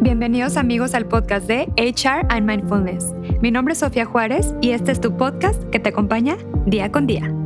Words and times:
Bienvenidos 0.00 0.56
amigos 0.56 0.94
al 0.94 1.06
podcast 1.06 1.48
de 1.48 1.68
HR 1.76 2.24
and 2.28 2.46
Mindfulness. 2.48 3.12
Mi 3.42 3.50
nombre 3.50 3.72
es 3.72 3.80
Sofía 3.80 4.04
Juárez 4.04 4.54
y 4.60 4.70
este 4.70 4.92
es 4.92 5.00
tu 5.00 5.16
podcast 5.16 5.60
que 5.70 5.80
te 5.80 5.88
acompaña 5.88 6.36
día 6.66 6.92
con 6.92 7.08
día. 7.08 7.37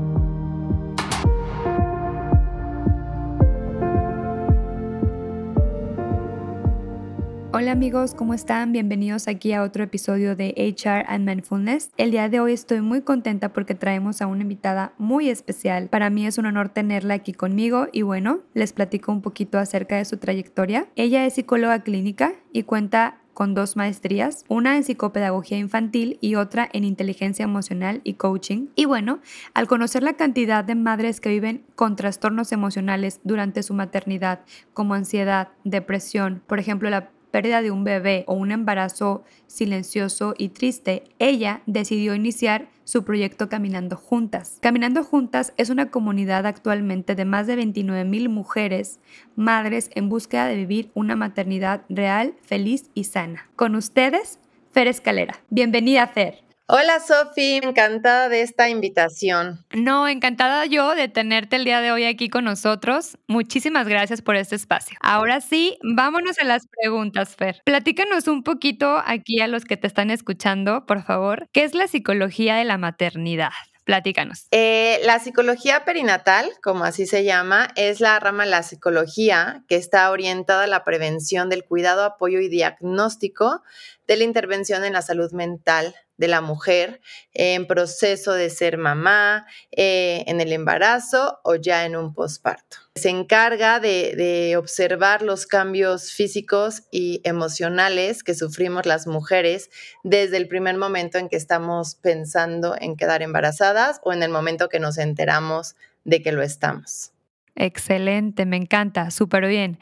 Hola 7.62 7.70
amigos, 7.70 8.12
¿cómo 8.12 8.34
están? 8.34 8.72
Bienvenidos 8.72 9.28
aquí 9.28 9.52
a 9.52 9.62
otro 9.62 9.84
episodio 9.84 10.34
de 10.34 10.52
HR 10.56 11.04
and 11.06 11.24
Mindfulness. 11.24 11.92
El 11.96 12.10
día 12.10 12.28
de 12.28 12.40
hoy 12.40 12.54
estoy 12.54 12.80
muy 12.80 13.02
contenta 13.02 13.52
porque 13.52 13.76
traemos 13.76 14.20
a 14.20 14.26
una 14.26 14.42
invitada 14.42 14.94
muy 14.98 15.28
especial. 15.28 15.88
Para 15.88 16.10
mí 16.10 16.26
es 16.26 16.38
un 16.38 16.46
honor 16.46 16.70
tenerla 16.70 17.14
aquí 17.14 17.32
conmigo 17.32 17.86
y 17.92 18.02
bueno, 18.02 18.40
les 18.52 18.72
platico 18.72 19.12
un 19.12 19.22
poquito 19.22 19.60
acerca 19.60 19.96
de 19.96 20.04
su 20.04 20.16
trayectoria. 20.16 20.88
Ella 20.96 21.24
es 21.24 21.34
psicóloga 21.34 21.84
clínica 21.84 22.32
y 22.52 22.64
cuenta 22.64 23.20
con 23.32 23.54
dos 23.54 23.76
maestrías, 23.76 24.44
una 24.48 24.76
en 24.76 24.82
psicopedagogía 24.82 25.56
infantil 25.56 26.18
y 26.20 26.34
otra 26.34 26.68
en 26.72 26.82
inteligencia 26.82 27.44
emocional 27.44 28.00
y 28.02 28.14
coaching. 28.14 28.70
Y 28.74 28.86
bueno, 28.86 29.20
al 29.54 29.68
conocer 29.68 30.02
la 30.02 30.14
cantidad 30.14 30.64
de 30.64 30.74
madres 30.74 31.20
que 31.20 31.28
viven 31.28 31.64
con 31.76 31.94
trastornos 31.94 32.50
emocionales 32.50 33.20
durante 33.22 33.62
su 33.62 33.72
maternidad, 33.72 34.40
como 34.74 34.94
ansiedad, 34.94 35.50
depresión, 35.62 36.42
por 36.48 36.58
ejemplo, 36.58 36.90
la 36.90 37.10
pérdida 37.32 37.62
de 37.62 37.72
un 37.72 37.82
bebé 37.82 38.22
o 38.28 38.34
un 38.34 38.52
embarazo 38.52 39.24
silencioso 39.48 40.34
y 40.38 40.50
triste, 40.50 41.02
ella 41.18 41.62
decidió 41.66 42.14
iniciar 42.14 42.68
su 42.84 43.04
proyecto 43.04 43.48
Caminando 43.48 43.96
Juntas. 43.96 44.58
Caminando 44.60 45.02
Juntas 45.02 45.52
es 45.56 45.70
una 45.70 45.90
comunidad 45.90 46.46
actualmente 46.46 47.14
de 47.14 47.24
más 47.24 47.48
de 47.48 47.56
29 47.56 48.04
mil 48.04 48.28
mujeres, 48.28 49.00
madres 49.34 49.90
en 49.94 50.08
búsqueda 50.08 50.46
de 50.46 50.56
vivir 50.56 50.90
una 50.94 51.16
maternidad 51.16 51.82
real, 51.88 52.34
feliz 52.42 52.90
y 52.94 53.04
sana. 53.04 53.48
Con 53.56 53.74
ustedes, 53.74 54.38
Fer 54.70 54.86
Escalera. 54.86 55.40
Bienvenida, 55.50 56.06
Fer. 56.06 56.41
Hola 56.68 57.00
Sofi, 57.00 57.56
encantada 57.56 58.28
de 58.28 58.42
esta 58.42 58.68
invitación. 58.68 59.64
No, 59.72 60.06
encantada 60.06 60.64
yo 60.66 60.94
de 60.94 61.08
tenerte 61.08 61.56
el 61.56 61.64
día 61.64 61.80
de 61.80 61.90
hoy 61.90 62.04
aquí 62.04 62.28
con 62.28 62.44
nosotros. 62.44 63.18
Muchísimas 63.26 63.88
gracias 63.88 64.22
por 64.22 64.36
este 64.36 64.54
espacio. 64.54 64.96
Ahora 65.00 65.40
sí, 65.40 65.76
vámonos 65.82 66.38
a 66.38 66.44
las 66.44 66.68
preguntas, 66.68 67.34
Fer. 67.34 67.60
Platícanos 67.64 68.28
un 68.28 68.44
poquito 68.44 69.02
aquí 69.04 69.40
a 69.40 69.48
los 69.48 69.64
que 69.64 69.76
te 69.76 69.88
están 69.88 70.10
escuchando, 70.10 70.86
por 70.86 71.02
favor, 71.02 71.48
¿qué 71.52 71.64
es 71.64 71.74
la 71.74 71.88
psicología 71.88 72.54
de 72.54 72.64
la 72.64 72.78
maternidad? 72.78 73.50
Platícanos. 73.84 74.46
Eh, 74.52 75.00
la 75.02 75.18
psicología 75.18 75.84
perinatal, 75.84 76.48
como 76.62 76.84
así 76.84 77.04
se 77.04 77.24
llama, 77.24 77.68
es 77.74 77.98
la 77.98 78.20
rama 78.20 78.44
de 78.44 78.50
la 78.50 78.62
psicología 78.62 79.64
que 79.66 79.74
está 79.74 80.08
orientada 80.12 80.64
a 80.64 80.68
la 80.68 80.84
prevención 80.84 81.48
del 81.48 81.64
cuidado, 81.64 82.04
apoyo 82.04 82.38
y 82.38 82.48
diagnóstico 82.48 83.62
de 84.06 84.16
la 84.16 84.24
intervención 84.24 84.84
en 84.84 84.92
la 84.92 85.02
salud 85.02 85.32
mental 85.32 85.96
de 86.16 86.28
la 86.28 86.40
mujer 86.40 87.00
en 87.32 87.66
proceso 87.66 88.32
de 88.32 88.50
ser 88.50 88.78
mamá, 88.78 89.46
eh, 89.70 90.24
en 90.26 90.40
el 90.40 90.52
embarazo 90.52 91.40
o 91.44 91.54
ya 91.54 91.84
en 91.84 91.96
un 91.96 92.14
posparto. 92.14 92.78
Se 92.94 93.08
encarga 93.08 93.80
de, 93.80 94.14
de, 94.16 94.56
observar 94.56 95.22
los 95.22 95.46
cambios 95.46 96.12
físicos 96.12 96.82
y 96.90 97.20
emocionales 97.24 98.22
que 98.22 98.34
sufrimos 98.34 98.84
las 98.84 99.06
mujeres 99.06 99.70
desde 100.02 100.36
el 100.36 100.48
primer 100.48 100.76
momento 100.76 101.18
en 101.18 101.28
que 101.28 101.36
estamos 101.36 101.94
pensando 101.94 102.76
en 102.78 102.96
quedar 102.96 103.22
embarazadas 103.22 104.00
o 104.04 104.12
en 104.12 104.22
el 104.22 104.30
momento 104.30 104.68
que 104.68 104.80
nos 104.80 104.98
enteramos 104.98 105.74
de 106.04 106.22
que 106.22 106.32
lo 106.32 106.42
estamos. 106.42 107.11
Excelente, 107.54 108.46
me 108.46 108.56
encanta, 108.56 109.10
súper 109.10 109.46
bien. 109.46 109.78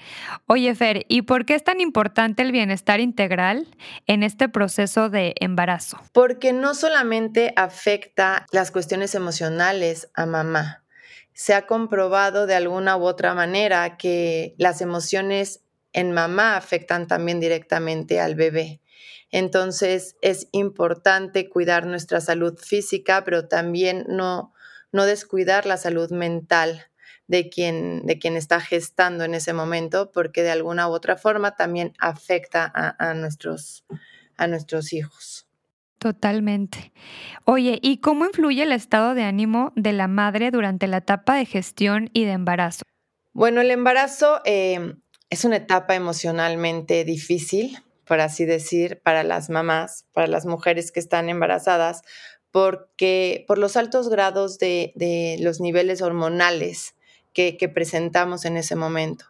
Oye, 0.46 0.74
Fer, 0.74 1.04
¿y 1.08 1.22
por 1.22 1.46
qué 1.46 1.54
es 1.54 1.62
tan 1.62 1.80
importante 1.80 2.42
el 2.42 2.50
bienestar 2.50 2.98
integral 2.98 3.68
en 4.06 4.24
este 4.24 4.48
proceso 4.48 5.08
de 5.08 5.34
embarazo? 5.38 5.98
Porque 6.12 6.52
no 6.52 6.74
solamente 6.74 7.52
afecta 7.54 8.46
las 8.50 8.72
cuestiones 8.72 9.14
emocionales 9.14 10.10
a 10.14 10.26
mamá, 10.26 10.84
se 11.32 11.54
ha 11.54 11.66
comprobado 11.66 12.46
de 12.46 12.56
alguna 12.56 12.96
u 12.96 13.04
otra 13.04 13.34
manera 13.34 13.96
que 13.96 14.54
las 14.58 14.80
emociones 14.80 15.62
en 15.92 16.12
mamá 16.12 16.56
afectan 16.56 17.06
también 17.06 17.38
directamente 17.38 18.20
al 18.20 18.34
bebé. 18.34 18.80
Entonces 19.30 20.16
es 20.22 20.48
importante 20.50 21.48
cuidar 21.48 21.86
nuestra 21.86 22.20
salud 22.20 22.58
física, 22.58 23.22
pero 23.24 23.46
también 23.46 24.04
no, 24.08 24.52
no 24.90 25.04
descuidar 25.04 25.66
la 25.66 25.76
salud 25.76 26.10
mental 26.10 26.89
de 27.30 27.48
quien, 27.48 28.04
de 28.06 28.18
quien 28.18 28.36
está 28.36 28.60
gestando 28.60 29.22
en 29.22 29.34
ese 29.34 29.52
momento, 29.52 30.10
porque 30.10 30.42
de 30.42 30.50
alguna 30.50 30.88
u 30.88 30.90
otra 30.90 31.16
forma 31.16 31.54
también 31.54 31.92
afecta 32.00 32.72
a, 32.74 33.14
nuestros, 33.14 33.84
a 34.36 34.48
nuestros 34.48 34.92
hijos. 34.92 35.46
Totalmente. 35.98 36.92
Oye, 37.44 37.78
¿y 37.82 37.98
cómo 37.98 38.26
influye 38.26 38.64
el 38.64 38.72
estado 38.72 39.14
de 39.14 39.22
ánimo 39.22 39.72
de 39.76 39.92
la 39.92 40.08
madre 40.08 40.50
durante 40.50 40.88
la 40.88 40.96
etapa 40.96 41.36
de 41.36 41.46
gestión 41.46 42.10
y 42.12 42.24
de 42.24 42.32
embarazo? 42.32 42.82
Bueno, 43.32 43.60
el 43.60 43.70
embarazo 43.70 44.40
em, 44.44 45.00
es 45.28 45.44
una 45.44 45.58
etapa 45.58 45.94
emocionalmente 45.94 47.04
difícil, 47.04 47.78
por 48.06 48.20
así 48.20 48.44
decir, 48.44 49.02
para 49.04 49.22
las 49.22 49.50
mamás, 49.50 50.04
para 50.12 50.26
las 50.26 50.46
mujeres 50.46 50.90
que 50.90 50.98
están 50.98 51.28
embarazadas, 51.28 52.02
porque 52.50 53.44
por 53.46 53.58
los 53.58 53.76
altos 53.76 54.08
grados 54.08 54.58
de, 54.58 54.92
de 54.96 55.36
los 55.38 55.60
niveles 55.60 56.02
hormonales 56.02 56.96
que, 57.32 57.70
presentamos 57.72 58.44
en 58.44 58.56
ese 58.56 58.76
momento. 58.76 59.26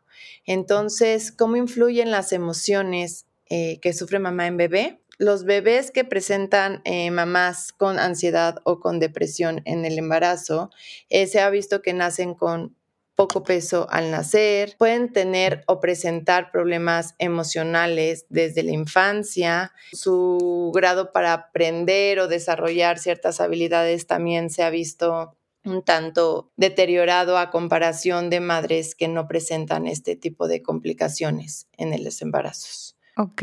Entonces, 0.47 1.33
¿cómo 1.33 1.57
influyen 1.57 2.11
las 2.11 2.33
emociones 2.33 3.27
eh, 3.49 3.79
que 3.81 3.93
sufre 3.93 4.19
mamá 4.19 4.47
en 4.47 4.57
bebé? 4.57 5.01
Los 5.19 5.45
bebés 5.45 5.91
que 5.91 6.05
presentan 6.05 6.81
eh, 6.85 7.11
mamás 7.11 7.73
con 7.73 7.99
ansiedad 7.99 8.57
o 8.65 8.81
con 8.81 9.01
depresión 9.01 9.61
en 9.67 9.85
el 9.85 9.99
embarazo, 9.99 10.71
eh, 11.11 11.27
se 11.27 11.41
ha 11.41 11.51
visto 11.51 11.83
que 11.83 11.93
nacen 11.93 12.35
con 12.35 12.75
poco 13.21 13.43
peso 13.43 13.87
al 13.91 14.11
nacer, 14.11 14.77
pueden 14.79 15.13
tener 15.13 15.63
o 15.67 15.79
presentar 15.79 16.51
problemas 16.51 17.15
emocionales 17.19 18.25
desde 18.31 18.63
la 18.63 18.71
infancia, 18.71 19.75
su 19.93 20.73
grado 20.75 21.13
para 21.13 21.35
aprender 21.35 22.19
o 22.21 22.29
desarrollar 22.29 22.99
ciertas 22.99 23.43
habilidades 23.43 24.07
también 24.07 24.49
se 24.49 24.63
ha 24.63 24.71
visto 24.71 25.37
un 25.65 25.83
tanto 25.83 26.53
deteriorado 26.57 27.39
a 27.39 27.51
comparación 27.51 28.31
de 28.31 28.41
madres 28.41 28.95
que 28.95 29.09
no 29.09 29.27
presentan 29.27 29.87
este 29.87 30.17
tipo 30.17 30.49
de 30.49 30.63
complicaciones 30.63 31.69
en 31.77 32.03
los 32.03 32.23
embarazos. 32.23 32.97
Ok. 33.17 33.43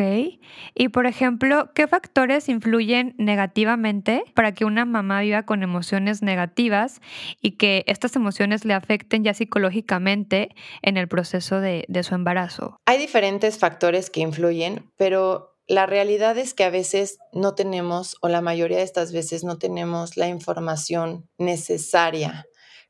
Y 0.74 0.90
por 0.90 1.06
ejemplo, 1.06 1.72
¿qué 1.76 1.88
factores 1.88 2.50
influyen 2.50 3.14
negativamente 3.18 4.24
para 4.34 4.52
que 4.52 4.66
una 4.66 4.86
mamá 4.86 5.22
viva 5.22 5.44
con 5.44 5.62
emociones 5.62 6.24
negativas 6.24 7.00
y 7.42 7.52
que 7.58 7.84
estas 7.86 8.16
emociones 8.16 8.66
le 8.66 8.74
afecten 8.74 9.24
ya 9.24 9.36
psicológicamente 9.36 10.56
en 10.82 10.98
el 10.98 11.08
proceso 11.08 11.60
de, 11.60 11.86
de 11.90 12.02
su 12.02 12.16
embarazo? 12.16 12.80
Hay 12.86 12.98
diferentes 12.98 13.60
factores 13.60 14.10
que 14.10 14.22
influyen, 14.22 14.90
pero 14.98 15.57
la 15.68 15.86
realidad 15.86 16.38
es 16.38 16.54
que 16.54 16.64
a 16.64 16.70
veces 16.70 17.20
no 17.34 17.54
tenemos, 17.54 18.16
o 18.22 18.30
la 18.30 18.42
mayoría 18.42 18.78
de 18.78 18.84
estas 18.84 19.12
veces 19.12 19.44
no 19.44 19.58
tenemos 19.58 20.16
la 20.16 20.28
información 20.28 21.30
necesaria 21.38 22.48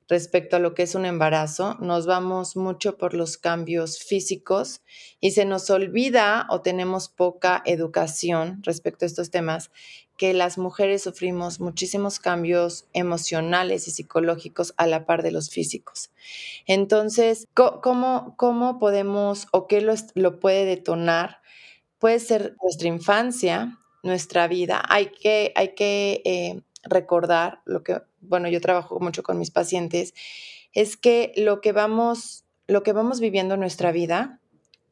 respecto 0.07 0.55
a 0.55 0.59
lo 0.59 0.73
que 0.73 0.83
es 0.83 0.95
un 0.95 1.05
embarazo. 1.05 1.75
Nos 1.79 2.05
vamos 2.05 2.55
mucho 2.55 2.97
por 2.97 3.13
los 3.13 3.37
cambios 3.37 3.99
físicos 3.99 4.81
y 5.19 5.31
se 5.31 5.45
nos 5.45 5.69
olvida 5.69 6.47
o 6.49 6.61
tenemos 6.61 7.09
poca 7.09 7.61
educación 7.65 8.61
respecto 8.63 9.05
a 9.05 9.07
estos 9.07 9.31
temas 9.31 9.71
que 10.15 10.33
las 10.33 10.57
mujeres 10.57 11.03
sufrimos 11.03 11.59
muchísimos 11.59 12.19
cambios 12.19 12.87
emocionales 12.93 13.87
y 13.87 13.91
psicológicos 13.91 14.73
a 14.77 14.87
la 14.87 15.05
par 15.05 15.21
de 15.21 15.31
los 15.31 15.49
físicos. 15.49 16.11
Entonces, 16.65 17.47
¿cómo, 17.53 18.35
podemos 18.79 19.47
o 19.51 19.67
qué 19.67 19.81
lo 20.15 20.39
puede 20.39 20.65
detonar? 20.65 21.41
Puede 21.99 22.19
ser 22.19 22.55
nuestra 22.61 22.87
infancia, 22.87 23.77
nuestra 24.03 24.47
vida. 24.47 24.83
Hay 24.87 25.07
que, 25.07 25.51
hay 25.55 25.75
que 25.75 26.21
eh, 26.25 26.61
recordar 26.83 27.61
lo 27.65 27.83
que, 27.83 28.01
bueno, 28.21 28.49
yo 28.49 28.61
trabajo 28.61 28.99
mucho 28.99 29.23
con 29.23 29.37
mis 29.37 29.51
pacientes, 29.51 30.13
es 30.73 30.97
que 30.97 31.33
lo 31.35 31.61
que 31.61 31.71
vamos, 31.71 32.45
lo 32.67 32.83
que 32.83 32.93
vamos 32.93 33.19
viviendo 33.19 33.55
en 33.55 33.61
nuestra 33.61 33.91
vida, 33.91 34.39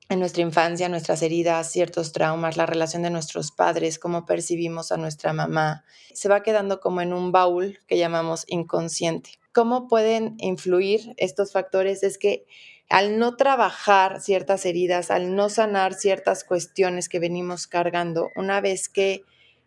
en 0.09 0.19
nuestra 0.19 0.43
infancia, 0.43 0.87
nuestras 0.87 1.21
heridas, 1.21 1.71
ciertos 1.71 2.11
traumas, 2.11 2.57
la 2.57 2.65
relación 2.65 3.01
de 3.01 3.09
nuestros 3.09 3.51
padres, 3.51 3.97
cómo 3.97 4.25
percibimos 4.25 4.91
a 4.91 4.97
nuestra 4.97 5.33
mamá, 5.33 5.83
se 6.13 6.29
va 6.29 6.43
quedando 6.43 6.79
como 6.79 7.01
en 7.01 7.11
un 7.11 7.31
baúl 7.31 7.79
que 7.87 7.97
llamamos 7.97 8.45
inconsciente. 8.47 9.31
¿Cómo 9.51 9.87
pueden 9.87 10.35
influir 10.39 11.13
estos 11.17 11.51
factores? 11.51 12.03
Es 12.03 12.17
que 12.17 12.45
al 12.89 13.17
no 13.17 13.35
trabajar 13.35 14.21
ciertas 14.21 14.65
heridas, 14.65 15.11
al 15.11 15.35
no 15.35 15.49
sanar 15.49 15.93
ciertas 15.93 16.43
cuestiones 16.43 17.09
que 17.09 17.19
venimos 17.19 17.67
cargando, 17.67 18.29
una 18.35 18.61
vez 18.61 18.89
que 18.89 19.23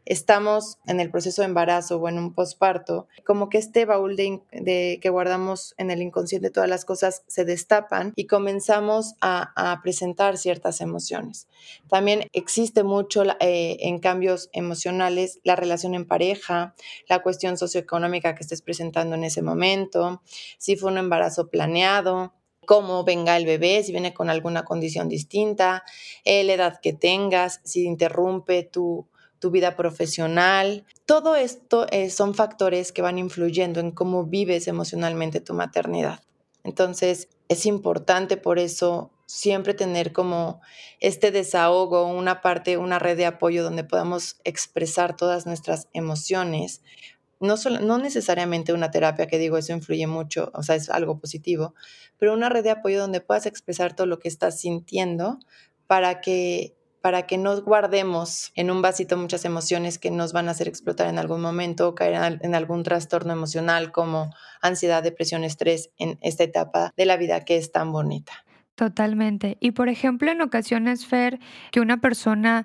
estamos 0.09 0.79
en 0.87 1.01
el 1.01 1.11
proceso 1.11 1.43
de 1.43 1.49
embarazo 1.49 1.99
o 1.99 2.09
en 2.09 2.19
un 2.19 2.33
posparto, 2.33 3.09
como 3.27 3.51
que 3.51 3.59
este 3.59 3.85
baúl 3.85 4.17
de, 4.17 4.99
que 5.03 5.11
guardamos 5.11 5.75
en 5.77 5.91
el 5.91 6.01
inconsciente, 6.01 6.51
todas 6.51 6.69
las 6.69 6.87
cosas 6.87 7.25
se 7.27 7.45
destapan 7.45 8.15
y 8.17 8.27
comenzamos 8.27 9.15
a, 9.21 9.81
presentar 9.83 10.39
ciertas 10.39 10.81
emociones. 10.81 11.47
También 11.89 12.27
existe 12.33 12.85
mucho 12.85 13.23
eh, 13.41 13.77
en 13.81 13.99
cambios 13.99 14.49
emocionales 14.53 15.41
la 15.45 15.57
relación 15.57 15.95
en 15.95 16.07
pareja, 16.07 16.75
la 17.07 17.23
cuestión 17.23 17.59
socioeconómica 17.59 18.35
que 18.35 18.43
estés 18.43 18.63
presentando 18.63 19.15
en 19.15 19.25
ese 19.25 19.43
momento, 19.43 20.23
si 20.57 20.77
fue 20.77 20.91
un 20.91 20.99
embarazo 20.99 21.49
planeado, 21.49 22.33
cómo 22.69 23.03
venga 23.03 23.35
el 23.39 23.47
bebé, 23.47 23.83
si 23.83 23.93
viene 23.93 24.13
con 24.13 24.29
alguna 24.29 24.67
condición 24.67 25.09
distinta, 25.09 25.85
eh, 26.27 26.45
la 26.45 26.53
edad 26.53 26.81
que 26.83 26.93
tengas, 26.93 27.63
si 27.65 27.87
interrumpe 27.87 28.63
tu, 28.63 29.07
tu 29.39 29.51
vida 29.51 29.75
profesional. 29.75 30.85
Todo 31.07 31.35
esto 31.35 31.87
eh, 31.91 32.11
son 32.11 32.35
factores 32.35 32.93
que 32.93 33.01
van 33.01 33.17
influyendo 33.17 33.81
en 33.81 33.91
cómo 33.91 34.25
vives 34.25 34.69
emocionalmente 34.69 35.41
tu 35.41 35.55
maternidad. 35.55 36.21
Entonces, 36.63 37.31
es 37.49 37.65
importante 37.65 38.37
por 38.37 38.59
eso 38.59 39.13
siempre 39.25 39.73
tener 39.73 40.13
como 40.13 40.61
este 41.01 41.31
desahogo, 41.31 42.05
una 42.05 42.43
parte, 42.43 42.77
una 42.77 42.99
red 42.99 43.17
de 43.17 43.25
apoyo 43.25 43.65
donde 43.65 43.83
podamos 43.83 44.37
expresar 44.45 45.17
todas 45.17 45.47
nuestras 45.47 45.89
emociones, 45.95 46.83
no, 47.41 47.57
no 47.81 47.99
necesariamente 47.99 48.73
una 48.73 48.91
terapia, 48.91 49.27
que 49.27 49.39
digo, 49.39 49.59
eso 49.59 49.73
influye 49.73 50.07
mucho, 50.07 50.51
o 50.55 50.63
sea, 50.63 50.75
es 50.75 50.91
algo 50.91 51.19
positivo, 51.19 51.75
pero 52.19 52.35
una 52.35 52.49
red 52.49 52.65
de 52.65 52.71
apoyo 52.71 53.01
donde 53.01 53.21
puedas 53.21 53.47
expresar 53.47 53.95
todo 53.95 54.07
lo 54.07 54.19
que 54.19 54.29
estás 54.29 54.61
sintiendo 54.61 55.39
para 55.87 56.21
que 56.21 56.75
para 57.01 57.27
que 57.27 57.39
no 57.39 57.63
guardemos 57.63 58.51
en 58.57 58.71
un 58.71 58.83
vasito 58.83 59.17
muchas 59.17 59.45
emociones 59.45 59.99
que 59.99 60.11
nos 60.11 60.33
van 60.33 60.49
a 60.49 60.51
hacer 60.51 60.69
explotar 60.69 61.07
en 61.09 61.19
algún 61.19 61.41
momento 61.41 61.89
o 61.89 61.95
caer 61.95 62.41
en 62.43 62.55
algún 62.55 62.83
trastorno 62.83 63.33
emocional 63.33 63.93
como 63.93 64.35
ansiedad, 64.61 65.03
depresión, 65.03 65.45
estrés 65.45 65.91
en 65.97 66.19
esta 66.23 66.43
etapa 66.43 66.93
de 66.97 67.07
la 67.07 67.17
vida 67.17 67.45
que 67.45 67.57
es 67.57 67.71
tan 67.71 67.93
bonita. 67.93 68.45
Totalmente. 68.75 69.57
Y 69.59 69.73
por 69.73 69.89
ejemplo, 69.89 70.31
en 70.31 70.41
ocasiones, 70.41 71.05
Fer, 71.05 71.41
que 71.73 71.81
una 71.81 72.01
persona 72.01 72.65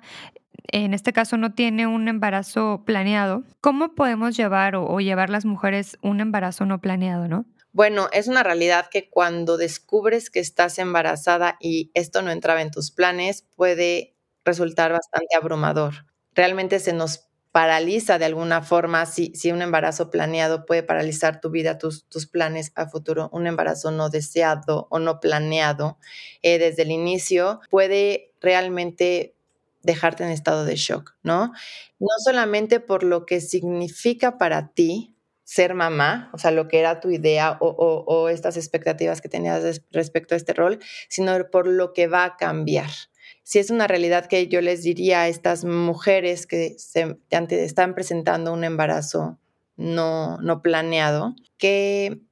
en 0.72 0.94
este 0.94 1.12
caso 1.12 1.36
no 1.36 1.54
tiene 1.54 1.86
un 1.86 2.08
embarazo 2.08 2.82
planeado, 2.84 3.44
¿cómo 3.60 3.94
podemos 3.94 4.36
llevar 4.36 4.76
o, 4.76 4.98
llevar 5.00 5.30
las 5.30 5.44
mujeres 5.44 5.98
un 6.02 6.20
embarazo 6.20 6.66
no 6.66 6.80
planeado, 6.80 7.28
no? 7.28 7.46
Bueno, 7.72 8.08
es 8.12 8.28
una 8.28 8.42
realidad 8.42 8.86
que 8.90 9.10
cuando 9.10 9.56
descubres 9.56 10.30
que 10.30 10.40
estás 10.40 10.78
embarazada 10.78 11.56
y 11.60 11.90
esto 11.94 12.22
no 12.22 12.30
entraba 12.30 12.62
en 12.62 12.70
tus 12.70 12.90
planes, 12.90 13.46
puede 13.56 14.14
resultar 14.44 14.92
bastante 14.92 15.36
abrumador. 15.36 16.06
Realmente 16.34 16.78
se 16.78 16.92
nos 16.92 17.28
paraliza 17.54 18.18
de 18.18 18.24
alguna 18.24 18.62
forma 18.62 19.06
si, 19.06 19.32
si 19.36 19.52
un 19.52 19.62
embarazo 19.62 20.10
planeado 20.10 20.66
puede 20.66 20.82
paralizar 20.82 21.40
tu 21.40 21.50
vida, 21.50 21.78
tus, 21.78 22.04
tus 22.08 22.26
planes 22.26 22.72
a 22.74 22.88
futuro. 22.88 23.30
Un 23.32 23.46
embarazo 23.46 23.92
no 23.92 24.08
deseado 24.08 24.88
o 24.90 24.98
no 24.98 25.20
planeado 25.20 25.98
eh, 26.42 26.58
desde 26.58 26.82
el 26.82 26.90
inicio 26.90 27.60
puede 27.70 28.32
realmente 28.40 29.33
dejarte 29.84 30.24
en 30.24 30.30
estado 30.30 30.64
de 30.64 30.76
shock, 30.76 31.14
¿no? 31.22 31.52
No 31.98 32.08
solamente 32.24 32.80
por 32.80 33.04
lo 33.04 33.26
que 33.26 33.40
significa 33.40 34.38
para 34.38 34.72
ti 34.72 35.16
ser 35.44 35.74
mamá, 35.74 36.30
o 36.32 36.38
sea, 36.38 36.50
lo 36.50 36.68
que 36.68 36.80
era 36.80 37.00
tu 37.00 37.10
idea 37.10 37.58
o, 37.60 38.28
estas 38.30 38.56
expectativas 38.56 39.20
que 39.20 39.28
tenías 39.28 39.82
respecto 39.90 40.34
a 40.34 40.38
este 40.38 40.54
rol, 40.54 40.78
sino 41.08 41.32
por 41.50 41.66
lo 41.66 41.92
que 41.92 42.06
va 42.06 42.24
a 42.24 42.36
cambiar. 42.36 42.90
Si 43.42 43.58
es 43.58 43.70
una 43.70 43.86
realidad 43.86 44.26
que 44.26 44.48
yo 44.48 44.62
les 44.62 44.82
diría 44.82 45.22
a 45.22 45.28
estas 45.28 45.64
mujeres 45.64 46.46
que 46.46 46.74
se 46.78 47.18
están 47.30 47.94
presentando 47.94 48.52
un 48.54 48.64
embarazo 48.64 49.38
no, 49.76 50.38
no 50.38 50.62
planeado, 50.62 51.34
que 51.58 52.22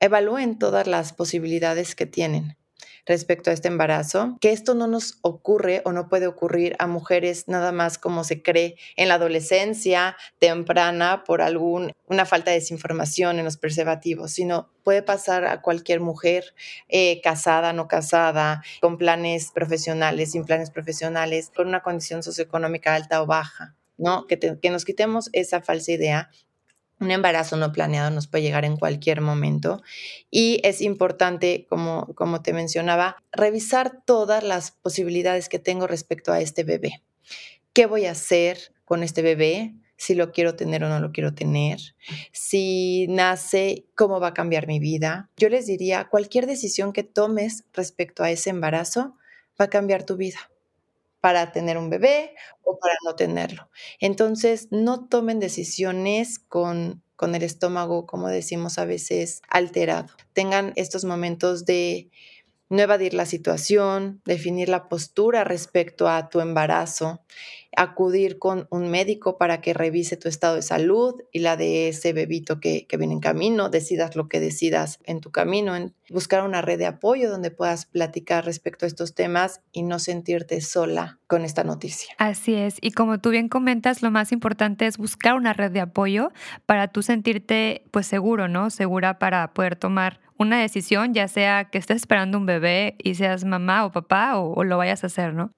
evalúen 0.00 0.58
todas 0.58 0.86
las 0.86 1.12
posibilidades 1.12 1.94
que 1.94 2.06
tienen 2.06 2.56
respecto 3.06 3.50
a 3.50 3.52
este 3.54 3.68
embarazo, 3.68 4.36
que 4.40 4.50
esto 4.50 4.74
no 4.74 4.86
nos 4.88 5.18
ocurre 5.22 5.80
o 5.84 5.92
no 5.92 6.08
puede 6.08 6.26
ocurrir 6.26 6.76
a 6.78 6.86
mujeres 6.86 7.44
nada 7.46 7.72
más 7.72 7.98
como 7.98 8.24
se 8.24 8.42
cree 8.42 8.76
en 8.96 9.08
la 9.08 9.14
adolescencia 9.14 10.16
temprana 10.38 11.24
por 11.24 11.40
alguna 11.40 11.92
falta 12.26 12.50
de 12.50 12.58
desinformación 12.58 13.38
en 13.38 13.44
los 13.44 13.56
preservativos, 13.56 14.32
sino 14.32 14.70
puede 14.82 15.02
pasar 15.02 15.46
a 15.46 15.62
cualquier 15.62 16.00
mujer 16.00 16.54
eh, 16.88 17.20
casada, 17.22 17.72
no 17.72 17.88
casada, 17.88 18.62
con 18.80 18.98
planes 18.98 19.52
profesionales, 19.52 20.32
sin 20.32 20.44
planes 20.44 20.70
profesionales, 20.70 21.50
con 21.54 21.68
una 21.68 21.82
condición 21.82 22.22
socioeconómica 22.22 22.94
alta 22.94 23.22
o 23.22 23.26
baja. 23.26 23.76
¿no? 23.98 24.26
Que, 24.26 24.38
que 24.38 24.70
nos 24.70 24.84
quitemos 24.84 25.30
esa 25.32 25.62
falsa 25.62 25.92
idea 25.92 26.30
un 27.00 27.10
embarazo 27.10 27.56
no 27.56 27.72
planeado 27.72 28.10
nos 28.10 28.26
puede 28.26 28.44
llegar 28.44 28.64
en 28.64 28.76
cualquier 28.76 29.20
momento 29.20 29.82
y 30.30 30.60
es 30.64 30.80
importante, 30.80 31.66
como, 31.68 32.14
como 32.14 32.42
te 32.42 32.52
mencionaba, 32.52 33.16
revisar 33.32 34.02
todas 34.04 34.42
las 34.42 34.70
posibilidades 34.70 35.48
que 35.48 35.58
tengo 35.58 35.86
respecto 35.86 36.32
a 36.32 36.40
este 36.40 36.64
bebé. 36.64 37.02
¿Qué 37.72 37.86
voy 37.86 38.06
a 38.06 38.12
hacer 38.12 38.72
con 38.84 39.02
este 39.02 39.22
bebé? 39.22 39.74
Si 39.98 40.14
lo 40.14 40.32
quiero 40.32 40.56
tener 40.56 40.84
o 40.84 40.88
no 40.88 41.00
lo 41.00 41.10
quiero 41.12 41.34
tener. 41.34 41.78
Si 42.32 43.06
nace, 43.08 43.86
¿cómo 43.94 44.20
va 44.20 44.28
a 44.28 44.34
cambiar 44.34 44.66
mi 44.66 44.78
vida? 44.78 45.30
Yo 45.36 45.48
les 45.48 45.66
diría, 45.66 46.08
cualquier 46.10 46.46
decisión 46.46 46.92
que 46.92 47.02
tomes 47.02 47.64
respecto 47.72 48.22
a 48.22 48.30
ese 48.30 48.50
embarazo 48.50 49.16
va 49.58 49.66
a 49.66 49.70
cambiar 49.70 50.04
tu 50.04 50.16
vida 50.16 50.38
para 51.26 51.50
tener 51.50 51.76
un 51.76 51.90
bebé 51.90 52.36
o 52.62 52.78
para 52.78 52.94
no 53.04 53.16
tenerlo. 53.16 53.68
Entonces, 53.98 54.68
no 54.70 55.08
tomen 55.08 55.40
decisiones 55.40 56.38
con, 56.38 57.02
con 57.16 57.34
el 57.34 57.42
estómago, 57.42 58.06
como 58.06 58.28
decimos 58.28 58.78
a 58.78 58.84
veces, 58.84 59.42
alterado. 59.48 60.06
Tengan 60.34 60.72
estos 60.76 61.04
momentos 61.04 61.64
de 61.64 62.12
no 62.68 62.80
evadir 62.80 63.12
la 63.12 63.26
situación, 63.26 64.22
definir 64.24 64.68
la 64.68 64.88
postura 64.88 65.42
respecto 65.42 66.06
a 66.06 66.28
tu 66.28 66.38
embarazo, 66.38 67.24
acudir 67.76 68.38
con 68.38 68.66
un 68.70 68.90
médico 68.90 69.36
para 69.38 69.60
que 69.60 69.74
revise 69.74 70.16
tu 70.16 70.28
estado 70.28 70.56
de 70.56 70.62
salud 70.62 71.14
y 71.30 71.40
la 71.40 71.56
de 71.56 71.88
ese 71.88 72.12
bebito 72.12 72.58
que, 72.58 72.86
viene 72.98 73.12
en 73.12 73.20
camino, 73.20 73.68
decidas 73.68 74.16
lo 74.16 74.28
que 74.28 74.40
decidas 74.40 74.98
en 75.04 75.20
tu 75.20 75.30
camino, 75.30 75.76
en 75.76 75.94
buscar 76.10 76.42
una 76.42 76.62
red 76.62 76.78
de 76.78 76.86
apoyo 76.86 77.30
donde 77.30 77.50
puedas 77.50 77.84
platicar 77.84 78.46
respecto 78.46 78.86
a 78.86 78.88
estos 78.88 79.14
temas 79.14 79.60
y 79.72 79.82
no 79.82 79.98
sentirte 79.98 80.60
sola 80.62 81.18
con 81.26 81.44
esta 81.44 81.64
noticia. 81.64 82.14
Así 82.16 82.54
es, 82.54 82.78
y 82.80 82.92
como 82.92 83.18
tú 83.18 83.30
bien 83.30 83.48
comentas, 83.48 84.02
lo 84.02 84.10
más 84.10 84.32
importante 84.32 84.86
es 84.86 84.96
buscar 84.96 85.34
una 85.34 85.52
red 85.52 85.70
de 85.70 85.80
apoyo 85.80 86.32
para 86.64 86.88
tú 86.88 87.02
sentirte 87.02 87.84
pues 87.90 88.06
seguro, 88.06 88.48
¿no? 88.48 88.70
Segura 88.70 89.18
para 89.18 89.52
poder 89.52 89.76
tomar 89.76 90.20
una 90.38 90.60
decisión, 90.60 91.14
ya 91.14 91.28
sea 91.28 91.64
que 91.64 91.78
estés 91.78 91.96
esperando 91.96 92.38
un 92.38 92.46
bebé 92.46 92.96
y 93.02 93.14
seas 93.14 93.44
mamá 93.44 93.84
o 93.84 93.92
papá 93.92 94.38
o, 94.38 94.64
lo 94.64 94.78
vayas 94.78 95.04
a 95.04 95.08
hacer, 95.08 95.34
¿no? 95.34 95.52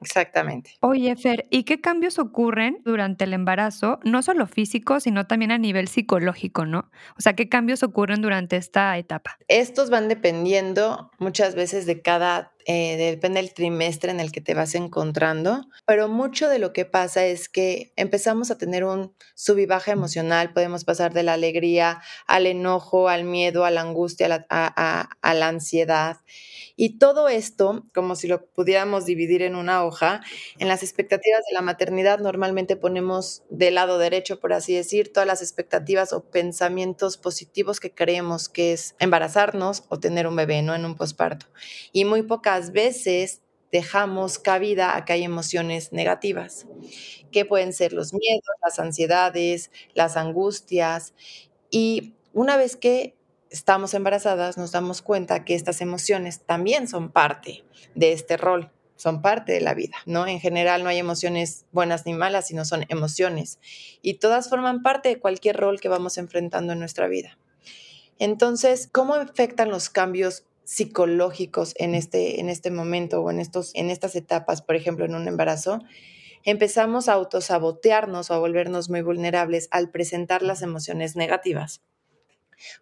Exactamente. 0.00 0.72
Oye, 0.80 1.16
Fer, 1.16 1.46
¿y 1.50 1.64
qué 1.64 1.80
cambios 1.80 2.18
ocurren 2.18 2.80
durante 2.84 3.24
el 3.24 3.32
embarazo, 3.32 3.98
no 4.04 4.22
solo 4.22 4.46
físico, 4.46 5.00
sino 5.00 5.26
también 5.26 5.52
a 5.52 5.58
nivel 5.58 5.88
psicológico, 5.88 6.66
¿no? 6.66 6.90
O 7.16 7.20
sea, 7.20 7.34
¿qué 7.34 7.48
cambios 7.48 7.82
ocurren 7.82 8.20
durante 8.20 8.56
esta 8.56 8.96
etapa? 8.98 9.38
Estos 9.48 9.88
van 9.88 10.08
dependiendo 10.08 11.10
muchas 11.18 11.54
veces 11.54 11.86
de 11.86 12.02
cada 12.02 12.52
eh, 12.68 12.96
depende 12.96 13.40
del 13.40 13.54
trimestre 13.54 14.10
en 14.10 14.18
el 14.18 14.32
que 14.32 14.40
te 14.40 14.52
vas 14.52 14.74
encontrando, 14.74 15.68
pero 15.86 16.08
mucho 16.08 16.48
de 16.48 16.58
lo 16.58 16.72
que 16.72 16.84
pasa 16.84 17.24
es 17.24 17.48
que 17.48 17.92
empezamos 17.94 18.50
a 18.50 18.58
tener 18.58 18.82
un 18.82 19.14
sub 19.36 19.58
y 19.58 19.66
baja 19.66 19.92
emocional, 19.92 20.52
podemos 20.52 20.84
pasar 20.84 21.12
de 21.12 21.22
la 21.22 21.34
alegría 21.34 22.02
al 22.26 22.46
enojo, 22.46 23.08
al 23.08 23.22
miedo, 23.22 23.64
a 23.64 23.70
la 23.70 23.82
angustia, 23.82 24.46
a 24.50 25.34
la 25.34 25.48
ansiedad. 25.48 26.16
Y 26.76 26.98
todo 26.98 27.28
esto, 27.28 27.86
como 27.94 28.16
si 28.16 28.28
lo 28.28 28.46
pudiéramos 28.50 29.06
dividir 29.06 29.42
en 29.42 29.56
una 29.56 29.84
hoja, 29.84 30.20
en 30.58 30.68
las 30.68 30.82
expectativas 30.82 31.40
de 31.48 31.54
la 31.54 31.62
maternidad 31.62 32.18
normalmente 32.18 32.76
ponemos 32.76 33.42
del 33.48 33.76
lado 33.76 33.98
derecho, 33.98 34.38
por 34.40 34.52
así 34.52 34.74
decir, 34.74 35.12
todas 35.12 35.26
las 35.26 35.40
expectativas 35.40 36.12
o 36.12 36.24
pensamientos 36.30 37.16
positivos 37.16 37.80
que 37.80 37.94
creemos 37.94 38.50
que 38.50 38.74
es 38.74 38.94
embarazarnos 38.98 39.84
o 39.88 39.98
tener 39.98 40.26
un 40.26 40.36
bebé, 40.36 40.60
¿no? 40.62 40.74
En 40.74 40.84
un 40.84 40.96
posparto. 40.96 41.46
Y 41.92 42.04
muy 42.04 42.22
pocas 42.22 42.72
veces 42.72 43.40
dejamos 43.72 44.38
cabida 44.38 44.96
a 44.96 45.04
que 45.04 45.14
hay 45.14 45.24
emociones 45.24 45.92
negativas, 45.92 46.66
que 47.32 47.44
pueden 47.44 47.72
ser 47.72 47.92
los 47.92 48.12
miedos, 48.12 48.44
las 48.62 48.78
ansiedades, 48.78 49.70
las 49.94 50.16
angustias. 50.16 51.14
Y 51.70 52.14
una 52.32 52.56
vez 52.56 52.76
que 52.76 53.16
estamos 53.50 53.94
embarazadas, 53.94 54.56
nos 54.56 54.72
damos 54.72 55.02
cuenta 55.02 55.44
que 55.44 55.54
estas 55.54 55.80
emociones 55.80 56.40
también 56.40 56.88
son 56.88 57.10
parte 57.10 57.64
de 57.94 58.12
este 58.12 58.36
rol, 58.36 58.70
son 58.96 59.22
parte 59.22 59.52
de 59.52 59.60
la 59.60 59.74
vida, 59.74 59.96
¿no? 60.06 60.26
En 60.26 60.40
general 60.40 60.82
no 60.82 60.88
hay 60.88 60.98
emociones 60.98 61.66
buenas 61.72 62.06
ni 62.06 62.14
malas, 62.14 62.48
sino 62.48 62.64
son 62.64 62.84
emociones 62.88 63.58
y 64.02 64.14
todas 64.14 64.48
forman 64.48 64.82
parte 64.82 65.08
de 65.08 65.18
cualquier 65.18 65.56
rol 65.56 65.80
que 65.80 65.88
vamos 65.88 66.18
enfrentando 66.18 66.72
en 66.72 66.78
nuestra 66.78 67.08
vida. 67.08 67.38
Entonces, 68.18 68.88
¿cómo 68.90 69.14
afectan 69.14 69.70
los 69.70 69.90
cambios 69.90 70.44
psicológicos 70.64 71.74
en 71.76 71.94
este, 71.94 72.40
en 72.40 72.48
este 72.48 72.70
momento 72.70 73.20
o 73.20 73.30
en, 73.30 73.40
estos, 73.40 73.72
en 73.74 73.90
estas 73.90 74.16
etapas, 74.16 74.62
por 74.62 74.74
ejemplo, 74.76 75.04
en 75.04 75.14
un 75.14 75.28
embarazo? 75.28 75.80
empezamos 76.46 77.08
a 77.08 77.14
autosabotearnos 77.14 78.30
o 78.30 78.34
a 78.34 78.38
volvernos 78.38 78.88
muy 78.88 79.02
vulnerables 79.02 79.66
al 79.72 79.90
presentar 79.90 80.42
las 80.42 80.62
emociones 80.62 81.16
negativas 81.16 81.82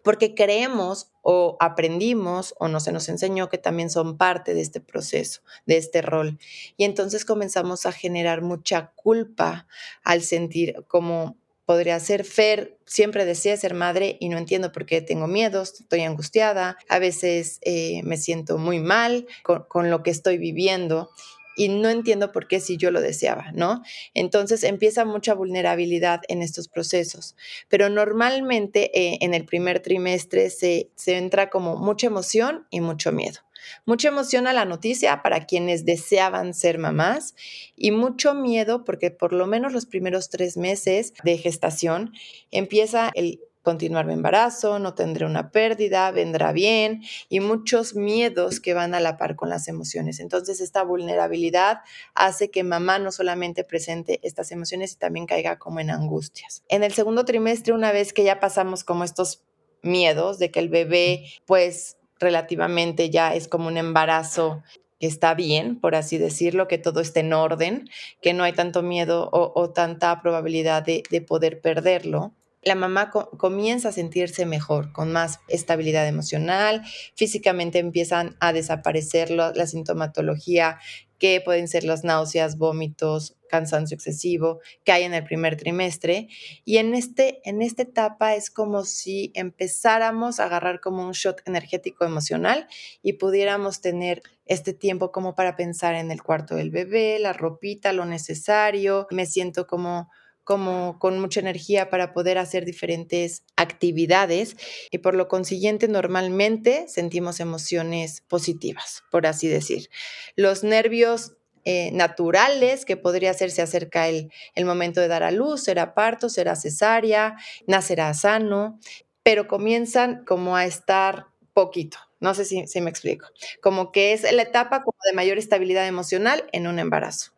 porque 0.03 0.35
creemos 0.35 1.11
o 1.21 1.57
aprendimos 1.59 2.53
o 2.59 2.67
no 2.67 2.79
se 2.79 2.91
nos 2.91 3.09
enseñó 3.09 3.49
que 3.49 3.57
también 3.57 3.89
son 3.89 4.17
parte 4.17 4.53
de 4.53 4.61
este 4.61 4.79
proceso, 4.79 5.41
de 5.65 5.77
este 5.77 6.01
rol. 6.01 6.39
Y 6.77 6.85
entonces 6.85 7.25
comenzamos 7.25 7.85
a 7.85 7.91
generar 7.91 8.41
mucha 8.41 8.91
culpa 8.95 9.67
al 10.03 10.21
sentir 10.21 10.85
como 10.87 11.37
podría 11.65 11.99
ser 11.99 12.23
Fer, 12.23 12.77
siempre 12.85 13.25
decía 13.25 13.57
ser 13.57 13.73
madre 13.73 14.17
y 14.19 14.29
no 14.29 14.37
entiendo 14.37 14.71
por 14.71 14.85
qué 14.85 15.01
tengo 15.01 15.27
miedos, 15.27 15.79
estoy 15.79 16.01
angustiada, 16.01 16.77
a 16.89 16.99
veces 16.99 17.57
eh, 17.61 18.01
me 18.03 18.17
siento 18.17 18.57
muy 18.57 18.79
mal 18.79 19.25
con, 19.43 19.63
con 19.67 19.89
lo 19.89 20.03
que 20.03 20.11
estoy 20.11 20.37
viviendo 20.37 21.09
y 21.55 21.69
no 21.69 21.89
entiendo 21.89 22.31
por 22.31 22.47
qué 22.47 22.59
si 22.59 22.77
yo 22.77 22.91
lo 22.91 23.01
deseaba, 23.01 23.51
¿no? 23.53 23.81
Entonces 24.13 24.63
empieza 24.63 25.05
mucha 25.05 25.33
vulnerabilidad 25.33 26.21
en 26.27 26.41
estos 26.41 26.67
procesos, 26.67 27.35
pero 27.69 27.89
normalmente 27.89 28.91
eh, 28.99 29.17
en 29.21 29.33
el 29.33 29.45
primer 29.45 29.79
trimestre 29.79 30.49
se, 30.49 30.91
se 30.95 31.17
entra 31.17 31.49
como 31.49 31.77
mucha 31.77 32.07
emoción 32.07 32.67
y 32.69 32.81
mucho 32.81 33.11
miedo. 33.11 33.39
Mucha 33.85 34.09
emoción 34.09 34.47
a 34.47 34.53
la 34.53 34.65
noticia 34.65 35.21
para 35.23 35.45
quienes 35.45 35.85
deseaban 35.85 36.53
ser 36.53 36.77
mamás 36.77 37.35
y 37.75 37.91
mucho 37.91 38.33
miedo 38.33 38.83
porque 38.83 39.11
por 39.11 39.33
lo 39.33 39.47
menos 39.47 39.73
los 39.73 39.85
primeros 39.85 40.29
tres 40.29 40.57
meses 40.57 41.13
de 41.23 41.37
gestación 41.37 42.13
empieza 42.51 43.11
el 43.15 43.39
continuar 43.65 44.05
mi 44.05 44.13
embarazo, 44.13 44.79
no 44.79 44.93
tendré 44.93 45.25
una 45.25 45.49
pérdida, 45.49 46.09
vendrá 46.11 46.53
bien 46.53 47.03
y 47.27 47.39
muchos 47.41 47.95
miedos 47.95 48.61
que 48.61 48.75
van 48.75 48.93
a 48.93 48.99
la 49.01 49.17
par 49.17 49.35
con 49.35 49.49
las 49.49 49.67
emociones. 49.67 50.19
Entonces 50.19 50.61
esta 50.61 50.83
vulnerabilidad 50.83 51.79
hace 52.13 52.51
que 52.51 52.63
mamá 52.63 52.99
no 52.99 53.11
solamente 53.11 53.63
presente 53.63 54.19
estas 54.21 54.51
emociones 54.51 54.93
y 54.93 54.97
también 54.97 55.25
caiga 55.25 55.57
como 55.57 55.79
en 55.79 55.89
angustias. 55.89 56.63
En 56.69 56.83
el 56.83 56.93
segundo 56.93 57.25
trimestre, 57.25 57.73
una 57.73 57.91
vez 57.91 58.13
que 58.13 58.23
ya 58.23 58.39
pasamos 58.39 58.83
como 58.83 59.03
estos 59.03 59.43
miedos 59.81 60.37
de 60.37 60.51
que 60.51 60.59
el 60.59 60.69
bebé 60.69 61.25
pues 61.45 61.97
relativamente 62.19 63.09
ya 63.09 63.33
es 63.33 63.47
como 63.47 63.67
un 63.67 63.77
embarazo 63.77 64.61
que 64.99 65.07
está 65.07 65.33
bien, 65.33 65.79
por 65.79 65.95
así 65.95 66.19
decirlo, 66.19 66.67
que 66.67 66.77
todo 66.77 67.01
esté 67.01 67.21
en 67.21 67.33
orden, 67.33 67.89
que 68.21 68.33
no 68.33 68.43
hay 68.43 68.53
tanto 68.53 68.83
miedo 68.83 69.29
o, 69.33 69.69
tanta 69.71 70.21
probabilidad 70.21 70.83
de, 70.83 71.03
de 71.09 71.21
poder 71.21 71.61
perderlo 71.61 72.33
la 72.65 72.75
mamá 72.75 73.11
comienza 73.11 73.89
a 73.89 73.91
sentirse 73.91 74.45
mejor, 74.45 74.91
con 74.91 75.11
más 75.11 75.39
estabilidad 75.47 76.07
emocional, 76.07 76.81
físicamente 77.15 77.79
empiezan 77.79 78.35
a 78.39 78.53
desaparecer 78.53 79.29
la 79.29 79.67
sintomatología 79.67 80.79
que 81.17 81.41
pueden 81.41 81.67
ser 81.67 81.83
las 81.83 82.03
náuseas, 82.03 82.57
vómitos, 82.57 83.37
cansancio 83.47 83.95
excesivo 83.95 84.59
que 84.83 84.91
hay 84.91 85.03
en 85.03 85.13
el 85.13 85.23
primer 85.23 85.55
trimestre. 85.55 86.27
Y 86.65 86.77
en, 86.77 86.93
este, 86.93 87.41
en 87.47 87.61
esta 87.61 87.83
etapa 87.83 88.35
es 88.35 88.49
como 88.49 88.83
si 88.83 89.31
empezáramos 89.33 90.39
a 90.39 90.45
agarrar 90.45 90.81
como 90.81 91.05
un 91.05 91.13
shot 91.13 91.41
energético 91.45 92.05
emocional 92.05 92.67
y 93.01 93.13
pudiéramos 93.13 93.81
tener 93.81 94.23
este 94.45 94.73
tiempo 94.73 95.11
como 95.11 95.35
para 95.35 95.55
pensar 95.55 95.95
en 95.95 96.11
el 96.11 96.21
cuarto 96.21 96.55
del 96.55 96.69
bebé, 96.69 97.17
la 97.19 97.33
ropita, 97.33 97.93
lo 97.93 98.05
necesario. 98.05 99.07
Me 99.11 99.25
siento 99.25 99.67
como 99.67 100.09
como 100.45 100.99
con 100.99 101.19
mucha 101.19 101.41
energía 101.41 101.89
para 101.89 102.13
poder 102.13 102.37
hacer 102.37 102.63
diferentes 102.63 103.43
actividades 103.57 104.55
y 104.91 104.99
por 104.99 105.15
lo 105.15 105.27
consiguiente 105.27 105.89
normalmente 105.89 106.85
sentimos 106.87 107.41
emociones 107.41 108.21
positivas, 108.21 109.03
por 109.11 109.27
así 109.27 109.49
decir. 109.49 109.89
Los 110.37 110.63
nervios 110.63 111.33
eh, 111.65 111.89
naturales 111.91 112.85
que 112.85 112.95
podría 112.95 113.33
ser 113.33 113.49
se 113.49 113.63
acerca 113.63 114.07
el, 114.07 114.31
el 114.53 114.65
momento 114.65 115.01
de 115.01 115.07
dar 115.07 115.23
a 115.23 115.31
luz, 115.31 115.63
será 115.63 115.95
parto, 115.95 116.29
será 116.29 116.55
cesárea, 116.55 117.37
nacerá 117.65 118.13
sano, 118.13 118.79
pero 119.23 119.47
comienzan 119.47 120.23
como 120.25 120.55
a 120.55 120.65
estar 120.65 121.25
poquito. 121.53 121.97
No 122.19 122.35
sé 122.35 122.45
si, 122.45 122.67
si 122.67 122.81
me 122.81 122.91
explico. 122.91 123.27
Como 123.61 123.91
que 123.91 124.13
es 124.13 124.31
la 124.31 124.43
etapa 124.43 124.83
como 124.83 124.97
de 125.09 125.15
mayor 125.15 125.39
estabilidad 125.39 125.87
emocional 125.87 126.45
en 126.51 126.67
un 126.67 126.77
embarazo. 126.77 127.31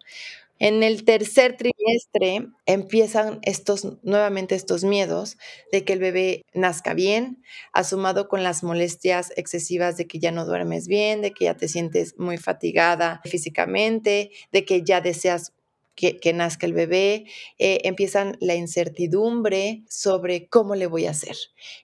En 0.60 0.82
el 0.84 1.06
tercer 1.06 1.56
trimestre 1.56 2.48
empiezan 2.66 3.40
estos, 3.44 3.98
nuevamente 4.04 4.56
estos 4.56 4.84
miedos 4.84 5.38
de 5.72 5.84
que 5.84 5.94
el 5.94 6.00
bebé 6.00 6.42
nazca 6.54 6.94
bien, 6.94 7.44
asumado 7.74 8.28
con 8.28 8.44
las 8.44 8.64
molestias 8.64 9.32
excesivas 9.36 9.98
de 9.98 10.08
que 10.08 10.20
ya 10.20 10.32
no 10.32 10.46
duermes 10.46 10.88
bien, 10.88 11.22
de 11.22 11.32
que 11.32 11.46
ya 11.46 11.56
te 11.56 11.68
sientes 11.68 12.18
muy 12.18 12.38
fatigada 12.38 13.22
físicamente, 13.26 14.32
de 14.52 14.66
que 14.66 14.84
ya 14.84 15.02
deseas 15.02 15.54
que, 15.98 16.34
nazca 16.34 16.68
el 16.68 16.74
bebé, 16.74 17.26
eh, 17.58 17.80
empiezan 17.84 18.38
la 18.40 18.54
incertidumbre 18.54 19.84
sobre 19.90 20.48
cómo 20.48 20.76
le 20.76 20.86
voy 20.86 21.08
a 21.08 21.12
hacer. 21.12 21.36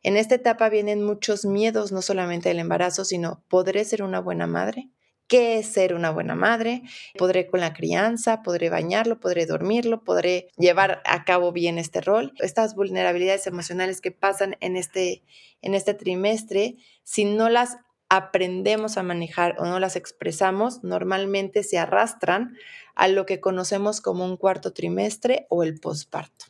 En 0.03 0.17
esta 0.17 0.35
etapa 0.35 0.69
vienen 0.69 1.03
muchos 1.03 1.45
miedos, 1.45 1.91
no 1.91 2.03
solamente 2.03 2.49
del 2.49 2.59
embarazo, 2.59 3.05
sino 3.05 3.43
¿podré 3.49 3.83
ser 3.85 4.03
una 4.03 4.19
buena 4.19 4.45
madre? 4.45 4.89
Qué 5.33 5.57
es 5.57 5.65
ser 5.65 5.95
una 5.95 6.11
buena 6.11 6.35
madre, 6.35 6.83
podré 7.17 7.47
con 7.47 7.59
la 7.59 7.73
crianza, 7.73 8.43
podré 8.43 8.69
bañarlo, 8.69 9.19
podré 9.19 9.47
dormirlo, 9.47 10.03
podré 10.03 10.47
llevar 10.57 11.01
a 11.05 11.25
cabo 11.25 11.51
bien 11.51 11.79
este 11.79 12.01
rol. 12.01 12.33
Estas 12.37 12.75
vulnerabilidades 12.75 13.47
emocionales 13.47 13.99
que 13.99 14.11
pasan 14.11 14.57
en 14.59 14.75
este, 14.75 15.23
en 15.63 15.73
este 15.73 15.95
trimestre, 15.95 16.75
si 17.01 17.25
no 17.25 17.49
las 17.49 17.77
aprendemos 18.09 18.97
a 18.97 19.01
manejar 19.01 19.55
o 19.57 19.65
no 19.65 19.79
las 19.79 19.95
expresamos, 19.95 20.83
normalmente 20.83 21.63
se 21.63 21.79
arrastran 21.79 22.55
a 22.93 23.07
lo 23.07 23.25
que 23.25 23.39
conocemos 23.39 24.01
como 24.01 24.25
un 24.25 24.37
cuarto 24.37 24.71
trimestre 24.71 25.47
o 25.49 25.63
el 25.63 25.79
posparto. 25.79 26.45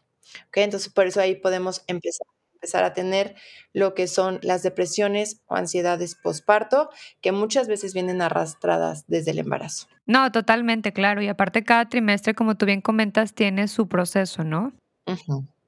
Entonces, 0.53 0.91
por 0.91 1.07
eso 1.07 1.21
ahí 1.21 1.35
podemos 1.35 1.85
empezar 1.87 2.27
empezar 2.63 2.86
a 2.86 2.93
tener 2.93 3.36
lo 3.74 3.93
que 3.93 4.08
son 4.08 4.39
las 4.41 4.63
depresiones 4.63 5.41
o 5.48 5.55
ansiedades 5.55 6.15
posparto, 6.15 6.89
que 7.22 7.34
muchas 7.34 7.67
veces 7.67 7.93
vienen 7.93 8.22
arrastradas 8.22 9.05
desde 9.08 9.32
el 9.32 9.39
embarazo. 9.39 9.88
No, 10.05 10.32
totalmente, 10.32 10.93
claro. 10.93 11.22
Y 11.22 11.27
aparte 11.27 11.63
cada 11.63 11.89
trimestre, 11.89 12.34
como 12.34 12.55
tú 12.55 12.65
bien 12.65 12.79
comentas, 12.79 13.34
tiene 13.34 13.67
su 13.67 13.89
proceso, 13.89 14.46
¿no? 14.46 14.72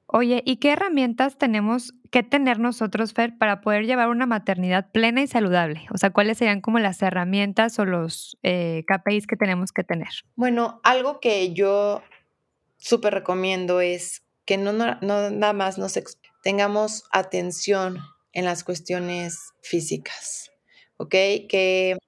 Oye, 0.06 0.42
¿y 0.46 0.56
qué 0.56 0.72
herramientas 0.72 1.36
tenemos 1.36 1.92
que 2.10 2.22
tener 2.22 2.58
nosotros, 2.58 3.12
Fer, 3.12 3.36
para 3.36 3.60
poder 3.60 3.84
llevar 3.84 4.08
una 4.08 4.24
maternidad 4.24 4.90
plena 4.90 5.20
y 5.20 5.26
saludable? 5.26 5.86
O 5.92 5.98
sea, 5.98 6.10
¿cuáles 6.10 6.38
serían 6.38 6.62
como 6.62 6.78
las 6.78 7.02
herramientas 7.02 7.78
o 7.78 7.84
los 7.84 8.38
eh, 8.42 8.84
KPIs 8.86 9.26
que 9.26 9.36
tenemos 9.36 9.72
que 9.72 9.84
tener? 9.84 10.08
Bueno, 10.34 10.80
algo 10.82 11.20
que 11.20 11.52
yo 11.52 12.02
súper 12.78 13.12
recomiendo 13.12 13.82
es 13.82 14.22
que 14.46 14.56
no, 14.56 14.72
no, 14.72 14.94
nada 15.02 15.52
más 15.52 15.76
nos 15.76 15.96
tengamos 16.46 17.02
atención 17.10 17.98
en 18.32 18.44
las 18.44 18.62
cuestiones 18.62 19.52
físicas, 19.62 20.52
¿ok? 20.96 21.10
Que, 21.48 21.98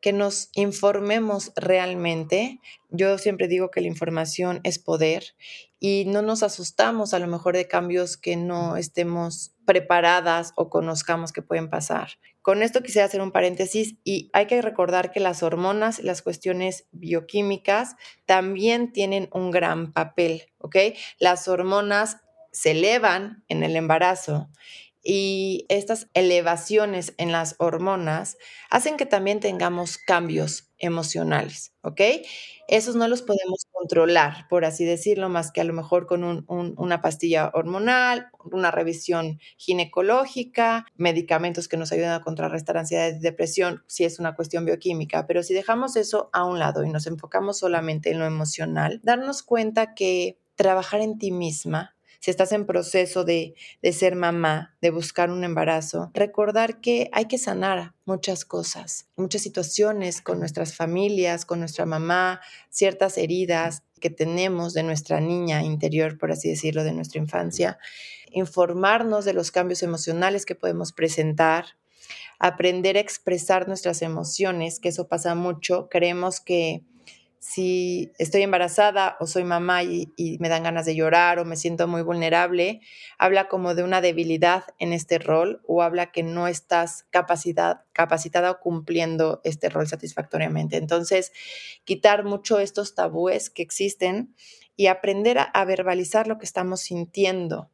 que 0.00 0.12
nos 0.12 0.48
informemos 0.54 1.52
realmente. 1.54 2.58
Yo 2.90 3.16
siempre 3.16 3.46
digo 3.46 3.70
que 3.70 3.80
la 3.80 3.86
información 3.86 4.58
es 4.64 4.80
poder 4.80 5.36
y 5.78 6.04
no 6.08 6.20
nos 6.20 6.42
asustamos 6.42 7.14
a 7.14 7.20
lo 7.20 7.28
mejor 7.28 7.54
de 7.54 7.68
cambios 7.68 8.16
que 8.16 8.34
no 8.34 8.76
estemos 8.76 9.52
preparadas 9.66 10.52
o 10.56 10.68
conozcamos 10.68 11.32
que 11.32 11.42
pueden 11.42 11.70
pasar. 11.70 12.18
Con 12.42 12.64
esto 12.64 12.82
quisiera 12.82 13.06
hacer 13.06 13.20
un 13.20 13.30
paréntesis 13.30 13.94
y 14.02 14.30
hay 14.32 14.48
que 14.48 14.62
recordar 14.62 15.12
que 15.12 15.20
las 15.20 15.44
hormonas 15.44 16.00
las 16.00 16.22
cuestiones 16.22 16.88
bioquímicas 16.90 17.94
también 18.24 18.92
tienen 18.92 19.28
un 19.32 19.52
gran 19.52 19.92
papel, 19.92 20.42
¿ok? 20.58 20.76
Las 21.20 21.46
hormonas 21.46 22.16
se 22.56 22.70
elevan 22.70 23.44
en 23.48 23.62
el 23.62 23.76
embarazo 23.76 24.48
y 25.02 25.66
estas 25.68 26.08
elevaciones 26.14 27.12
en 27.18 27.30
las 27.30 27.54
hormonas 27.58 28.38
hacen 28.70 28.96
que 28.96 29.04
también 29.04 29.40
tengamos 29.40 29.98
cambios 29.98 30.72
emocionales, 30.78 31.74
¿ok? 31.82 32.00
Esos 32.66 32.96
no 32.96 33.08
los 33.08 33.20
podemos 33.20 33.66
controlar, 33.70 34.48
por 34.48 34.64
así 34.64 34.86
decirlo, 34.86 35.28
más 35.28 35.52
que 35.52 35.60
a 35.60 35.64
lo 35.64 35.74
mejor 35.74 36.06
con 36.06 36.46
una 36.48 37.02
pastilla 37.02 37.50
hormonal, 37.52 38.30
una 38.50 38.70
revisión 38.70 39.38
ginecológica, 39.58 40.86
medicamentos 40.96 41.68
que 41.68 41.76
nos 41.76 41.92
ayudan 41.92 42.14
a 42.14 42.22
contrarrestar 42.22 42.78
ansiedad 42.78 43.08
y 43.08 43.18
depresión, 43.18 43.84
si 43.86 44.04
es 44.04 44.18
una 44.18 44.34
cuestión 44.34 44.64
bioquímica. 44.64 45.26
Pero 45.26 45.42
si 45.42 45.52
dejamos 45.52 45.94
eso 45.96 46.30
a 46.32 46.46
un 46.46 46.58
lado 46.58 46.84
y 46.84 46.88
nos 46.88 47.06
enfocamos 47.06 47.58
solamente 47.58 48.12
en 48.12 48.18
lo 48.18 48.24
emocional, 48.24 49.00
darnos 49.04 49.42
cuenta 49.42 49.94
que 49.94 50.38
trabajar 50.56 51.02
en 51.02 51.18
ti 51.18 51.32
misma 51.32 51.95
si 52.26 52.30
estás 52.30 52.50
en 52.50 52.66
proceso 52.66 53.22
de, 53.22 53.54
ser 53.92 54.16
mamá, 54.16 54.74
de 54.80 54.90
buscar 54.90 55.30
un 55.30 55.44
embarazo, 55.44 56.10
recordar 56.12 56.80
que 56.80 57.08
hay 57.12 57.26
que 57.26 57.38
sanar 57.38 57.94
muchas 58.04 58.44
cosas, 58.44 59.06
muchas 59.14 59.42
situaciones 59.42 60.22
con 60.22 60.40
nuestras 60.40 60.74
familias, 60.74 61.46
con 61.46 61.60
nuestra 61.60 61.86
mamá, 61.86 62.40
ciertas 62.68 63.16
heridas 63.16 63.84
que 64.00 64.10
tenemos 64.10 64.74
de 64.74 64.82
nuestra 64.82 65.20
niña 65.20 65.62
interior, 65.62 66.18
por 66.18 66.32
así 66.32 66.48
decirlo, 66.48 66.82
de 66.82 66.94
nuestra 66.94 67.20
infancia, 67.20 67.78
informarnos 68.32 69.24
de 69.24 69.32
los 69.32 69.52
cambios 69.52 69.84
emocionales 69.84 70.46
que 70.46 70.56
podemos 70.56 70.92
presentar, 70.92 71.76
aprender 72.40 72.96
a 72.96 73.00
expresar 73.02 73.68
nuestras 73.68 74.02
emociones, 74.02 74.80
que 74.80 74.88
eso 74.88 75.06
pasa 75.06 75.36
mucho, 75.36 75.88
creemos 75.88 76.40
que 76.40 76.82
si 77.38 78.12
estoy 78.18 78.42
embarazada 78.42 79.16
o 79.20 79.26
soy 79.26 79.44
mamá 79.44 79.82
y, 79.82 80.12
me 80.40 80.48
dan 80.48 80.64
ganas 80.64 80.86
de 80.86 80.96
llorar 80.96 81.38
o 81.38 81.44
me 81.44 81.56
siento 81.56 81.86
muy 81.86 82.02
vulnerable, 82.02 82.80
habla 83.18 83.48
como 83.48 83.74
de 83.74 83.82
una 83.82 84.00
debilidad 84.00 84.64
en 84.78 84.92
este 84.92 85.18
rol 85.18 85.62
o 85.66 85.82
habla 85.82 86.10
que 86.12 86.22
no 86.22 86.48
estás 86.48 87.06
capacidad, 87.10 87.84
capacitada 87.92 88.50
o 88.50 88.60
cumpliendo 88.60 89.40
este 89.44 89.68
rol 89.68 89.86
satisfactoriamente. 89.86 90.76
Entonces, 90.76 91.32
quitar 91.84 92.24
mucho 92.24 92.58
estos 92.58 92.94
tabúes 92.94 93.50
que 93.50 93.62
existen 93.62 94.34
y 94.76 94.88
aprender 94.88 95.38
a, 95.38 95.64
verbalizar 95.64 96.26
lo 96.26 96.38
que 96.38 96.44
estamos 96.44 96.80
sintiendo 96.80 97.70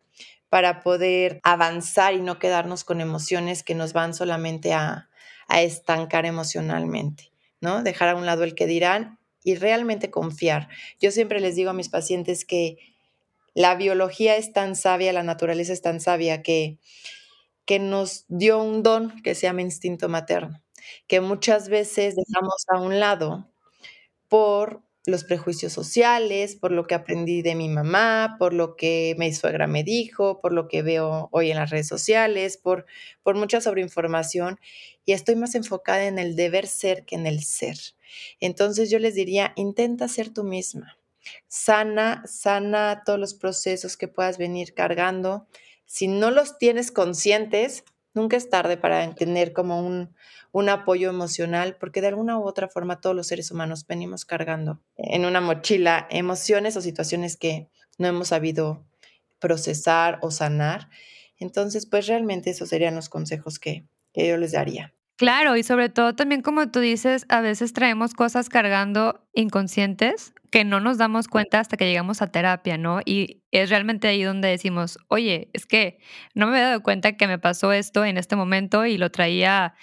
para 0.49 0.81
poder 0.81 1.41
avanzar 1.43 2.15
y 2.15 2.21
no 2.21 2.39
quedarnos 2.39 2.85
con 2.85 3.01
emociones 3.01 3.63
que 3.63 3.75
nos 3.75 3.93
van 3.93 4.13
solamente 4.15 4.75
a, 4.75 5.09
a 5.49 5.63
estancar 5.63 6.27
emocionalmente, 6.27 7.33
¿no? 7.61 7.83
Dejar 7.83 8.11
a 8.11 8.17
un 8.17 8.27
lado 8.27 8.45
el 8.45 8.55
que 8.55 8.67
dirán 8.67 9.19
y 9.45 9.55
realmente 9.57 10.11
confiar. 10.11 10.69
Yo 11.01 11.11
siempre 11.11 11.41
les 11.41 11.57
digo 11.57 11.71
a 11.71 11.75
mis 11.75 11.89
pacientes 11.89 12.45
que 12.45 12.77
la 13.55 13.75
biología 13.77 14.37
es 14.37 14.53
tan 14.53 14.77
sabia, 14.77 15.13
la 15.13 15.23
naturaleza 15.23 15.73
es 15.73 15.83
tan 15.83 16.01
sabia 16.01 16.43
que, 16.43 16.79
que 17.67 17.79
nos 17.79 18.25
dio 18.29 18.63
un 18.63 18.83
don 18.83 19.23
que 19.23 19.35
se 19.35 19.43
llama 19.43 19.63
instinto 19.63 20.09
materno, 20.09 20.63
que 21.07 21.21
muchas 21.21 21.69
veces 21.69 22.17
dejamos 22.17 22.65
a 22.69 22.81
un 22.81 23.01
lado 23.01 23.51
por 24.29 24.83
los 25.05 25.25
prejuicios 25.25 25.73
sociales, 25.73 26.55
por 26.57 26.71
lo 26.71 26.87
que 26.87 26.95
aprendí 26.95 27.43
de 27.43 27.57
mi 27.57 27.69
mamá, 27.69 28.37
por 28.39 28.55
lo 28.55 28.77
que 28.77 29.17
mi 29.19 29.33
suegra 29.33 29.67
me 29.67 29.83
dijo, 29.83 30.41
por 30.41 30.53
lo 30.53 30.69
que 30.69 30.83
veo 30.83 31.29
hoy 31.33 31.51
en 31.51 31.57
las 31.57 31.71
redes 31.71 31.89
sociales, 31.89 32.57
por, 32.57 32.87
por 33.23 33.35
mucha 33.35 33.61
sobreinformación 33.61 34.61
y 35.05 35.13
estoy 35.13 35.37
más 35.37 35.55
enfocada 35.55 36.05
en 36.05 36.19
el 36.19 36.37
deber 36.37 36.67
ser 36.67 37.05
que 37.05 37.17
en 37.17 37.27
el 37.27 37.43
ser. 37.43 37.77
Entonces 38.41 38.91
yo 38.91 38.99
les 38.99 39.15
diría, 39.15 39.53
intenta 39.57 40.09
ser 40.09 40.31
tú 40.31 40.45
misma. 40.45 40.97
Sana, 41.49 42.23
sana 42.27 43.03
todos 43.05 43.19
los 43.19 43.35
procesos 43.35 43.97
que 43.97 44.09
puedas 44.09 44.39
venir 44.39 44.75
cargando. 44.75 45.47
Si 45.87 46.09
no 46.09 46.31
los 46.31 46.59
tienes 46.59 46.91
conscientes, 46.91 47.85
nunca 48.15 48.37
es 48.37 48.51
tarde 48.51 48.77
para 48.77 49.15
tener 49.15 49.53
como 49.53 49.81
un, 49.81 50.15
un 50.53 50.69
apoyo 50.69 51.09
emocional, 51.09 51.77
porque 51.79 52.01
de 52.01 52.09
alguna 52.09 52.39
u 52.39 52.45
otra 52.45 52.69
forma 52.69 53.01
todos 53.01 53.17
los 53.17 53.27
seres 53.27 53.51
humanos 53.51 53.87
venimos 53.87 54.25
cargando 54.25 54.81
en 54.97 55.25
una 55.25 55.41
mochila 55.41 56.07
emociones 56.11 56.77
o 56.77 56.81
situaciones 56.81 57.37
que 57.37 57.69
no 57.99 58.09
hemos 58.09 58.29
sabido 58.29 58.85
procesar 59.39 60.19
o 60.23 60.31
sanar. 60.31 60.89
Entonces, 61.39 61.87
pues 61.87 62.07
realmente 62.07 62.51
esos 62.51 62.69
serían 62.69 62.95
los 62.95 63.09
consejos 63.09 63.59
que, 63.59 63.85
que 64.13 64.29
yo 64.29 64.37
les 64.37 64.53
daría. 64.53 64.95
Claro, 65.17 65.57
y 65.57 65.63
sobre 65.63 65.89
todo 65.89 66.15
también 66.15 66.43
como 66.43 66.71
tú 66.71 66.81
dices, 66.81 67.27
a 67.29 67.41
veces 67.41 67.73
traemos 67.73 68.15
cosas 68.15 68.49
cargando 68.49 69.25
inconscientes 69.35 70.35
que 70.51 70.65
no 70.65 70.81
nos 70.81 70.99
damos 70.99 71.29
cuenta 71.29 71.61
hasta 71.61 71.77
que 71.77 71.87
llegamos 71.87 72.23
a 72.23 72.33
terapia, 72.33 72.77
¿no? 72.77 73.01
Y 73.05 73.43
es 73.53 73.71
realmente 73.71 74.09
ahí 74.09 74.23
donde 74.23 74.49
decimos, 74.49 74.99
oye, 75.09 75.49
es 75.53 75.65
que 75.65 75.99
no 76.35 76.47
me 76.47 76.55
había 76.55 76.69
dado 76.69 76.83
cuenta 76.83 77.17
que 77.17 77.27
me 77.27 77.39
pasó 77.39 77.73
esto 77.73 78.05
en 78.05 78.19
este 78.19 78.37
momento 78.37 78.85
y 78.85 78.99
lo 78.99 79.11
traía 79.11 79.75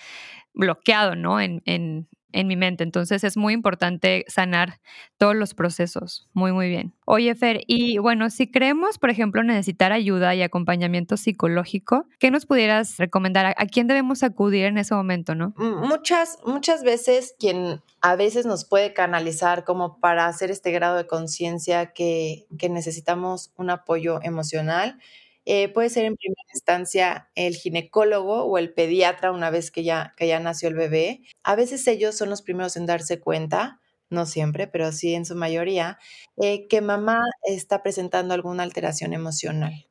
bloqueado, 0.54 1.16
¿no? 1.16 1.40
En, 1.40 1.62
en, 1.66 2.08
en 2.32 2.48
mi 2.48 2.56
mente. 2.56 2.84
Entonces 2.84 3.24
es 3.24 3.38
muy 3.38 3.54
importante 3.54 4.26
sanar 4.28 4.80
todos 5.18 5.36
los 5.36 5.54
procesos. 5.54 6.28
Muy, 6.34 6.52
muy 6.52 6.70
bien. 6.70 6.94
Oye, 7.06 7.34
Fer, 7.36 7.62
y 7.68 7.98
bueno, 7.98 8.30
si 8.30 8.50
creemos, 8.50 8.98
por 8.98 9.10
ejemplo, 9.10 9.44
necesitar 9.44 9.92
ayuda 9.92 10.36
y 10.36 10.42
acompañamiento 10.42 11.18
psicológico, 11.18 12.06
¿qué 12.20 12.32
nos 12.32 12.46
pudieras 12.46 12.98
recomendar? 12.98 13.54
¿A 13.58 13.66
quién 13.66 13.88
debemos 13.88 14.24
acudir 14.24 14.66
en 14.66 14.78
ese 14.78 14.94
momento, 14.96 15.36
no? 15.36 15.54
Muchas, 15.58 16.38
muchas 16.46 16.84
veces 16.84 17.36
quien 17.40 17.82
a 18.02 18.16
veces 18.16 18.46
nos 18.46 18.66
puede 18.66 18.94
canalizar 18.94 19.64
como 19.64 20.00
para 20.00 20.28
hacer 20.28 20.52
este 20.52 20.72
grado 20.72 20.98
de 20.98 21.08
conciencia 21.08 21.94
que, 21.94 22.46
que 22.58 22.70
necesitamos 22.70 23.52
un 23.58 23.70
apoyo 23.70 24.20
emocional 24.24 25.00
eh, 25.46 25.70
puede 25.70 25.90
ser 25.90 26.06
en 26.06 26.16
primera 26.16 26.42
instancia 26.54 27.30
el 27.36 27.56
ginecólogo 27.56 28.44
o 28.44 28.58
el 28.58 28.74
pediatra 28.74 29.32
una 29.32 29.50
vez 29.50 29.72
que 29.72 29.84
ya, 29.84 30.14
que 30.18 30.28
ya 30.28 30.40
nació 30.40 30.70
el 30.70 30.76
bebé. 30.76 31.22
A 31.44 31.56
veces 31.56 31.88
ellos 31.88 32.16
son 32.16 32.30
los 32.30 32.42
primeros 32.42 32.76
en 32.78 32.86
darse 32.86 33.20
cuenta, 33.20 33.80
no 34.10 34.26
siempre, 34.26 34.68
pero 34.68 34.92
sí 34.92 35.14
en 35.14 35.26
su 35.26 35.36
mayoría, 35.36 35.98
eh, 36.38 36.68
que 36.68 36.82
mamá 36.82 37.24
está 37.44 37.84
presentando 37.84 38.34
alguna 38.34 38.64
alteración 38.64 39.14
emocional. 39.14 39.90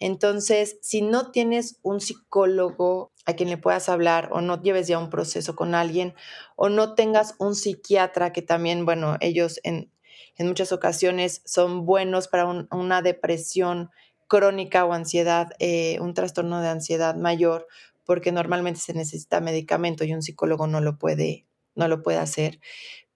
Entonces, 0.00 0.78
si 0.80 1.02
no 1.02 1.32
tienes 1.32 1.78
un 1.82 2.00
psicólogo 2.00 3.12
a 3.26 3.34
quien 3.34 3.50
le 3.50 3.58
puedas 3.58 3.88
hablar 3.88 4.30
o 4.32 4.40
no 4.40 4.62
lleves 4.62 4.86
ya 4.86 4.98
un 4.98 5.10
proceso 5.10 5.56
con 5.56 5.74
alguien 5.74 6.14
o 6.56 6.68
no 6.68 6.94
tengas 6.94 7.34
un 7.38 7.54
psiquiatra 7.54 8.32
que 8.32 8.42
también, 8.42 8.84
bueno, 8.84 9.16
ellos 9.20 9.60
en, 9.64 9.92
muchas 10.38 10.70
ocasiones 10.70 11.42
son 11.44 11.84
buenos 11.84 12.28
para 12.28 12.46
una 12.46 13.02
depresión 13.02 13.90
crónica 14.28 14.84
o 14.84 14.92
ansiedad, 14.92 15.52
eh, 15.58 15.98
un 16.00 16.14
trastorno 16.14 16.60
de 16.60 16.68
ansiedad 16.68 17.16
mayor, 17.16 17.66
porque 18.04 18.30
normalmente 18.30 18.80
se 18.80 18.94
necesita 18.94 19.40
medicamento 19.40 20.04
y 20.04 20.14
un 20.14 20.22
psicólogo 20.22 20.66
no 20.66 20.80
lo 20.80 20.98
puede, 20.98 21.46
no 21.74 21.88
lo 21.88 22.02
puede 22.02 22.18
hacer. 22.18 22.60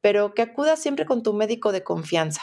Pero 0.00 0.34
que 0.34 0.42
acuda 0.42 0.76
siempre 0.76 1.06
con 1.06 1.22
tu 1.22 1.32
médico 1.32 1.70
de 1.70 1.84
confianza 1.84 2.42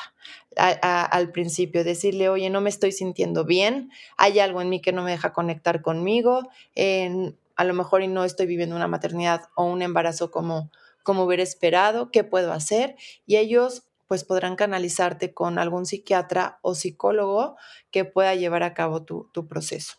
al 0.55 1.32
principio, 1.32 1.84
decirle, 1.84 2.29
oye, 2.29 2.49
no 2.49 2.62
me 2.62 2.69
estoy 2.69 2.91
sintiendo 2.91 3.45
bien, 3.45 3.91
hay 4.17 4.39
algo 4.39 4.62
en 4.62 4.69
mí 4.69 4.82
que 4.82 4.93
no 4.93 5.03
me 5.03 5.12
deja 5.12 5.34
conectar 5.34 5.82
conmigo, 5.82 6.49
a 6.75 7.63
lo 7.65 7.73
mejor 7.73 8.01
y 8.01 8.08
no 8.08 8.23
estoy 8.23 8.45
viviendo 8.45 8.75
una 8.75 8.88
maternidad 8.88 9.49
o 9.55 9.65
un 9.65 9.82
embarazo 9.82 10.32
como, 10.32 10.71
como 11.03 11.25
hubiera 11.25 11.43
esperado, 11.43 12.12
¿qué 12.12 12.23
puedo 12.23 12.53
hacer? 12.53 12.95
Y 13.25 13.36
ellos 13.36 13.88
pues 14.10 14.24
podrán 14.24 14.56
canalizarte 14.56 15.36
con 15.36 15.60
algún 15.60 15.86
psiquiatra 15.86 16.58
o 16.63 16.74
psicólogo 16.74 17.58
que 17.91 18.06
pueda 18.06 18.34
llevar 18.34 18.63
a 18.63 18.74
cabo 18.74 19.06
tu, 19.06 19.30
proceso. 19.48 19.98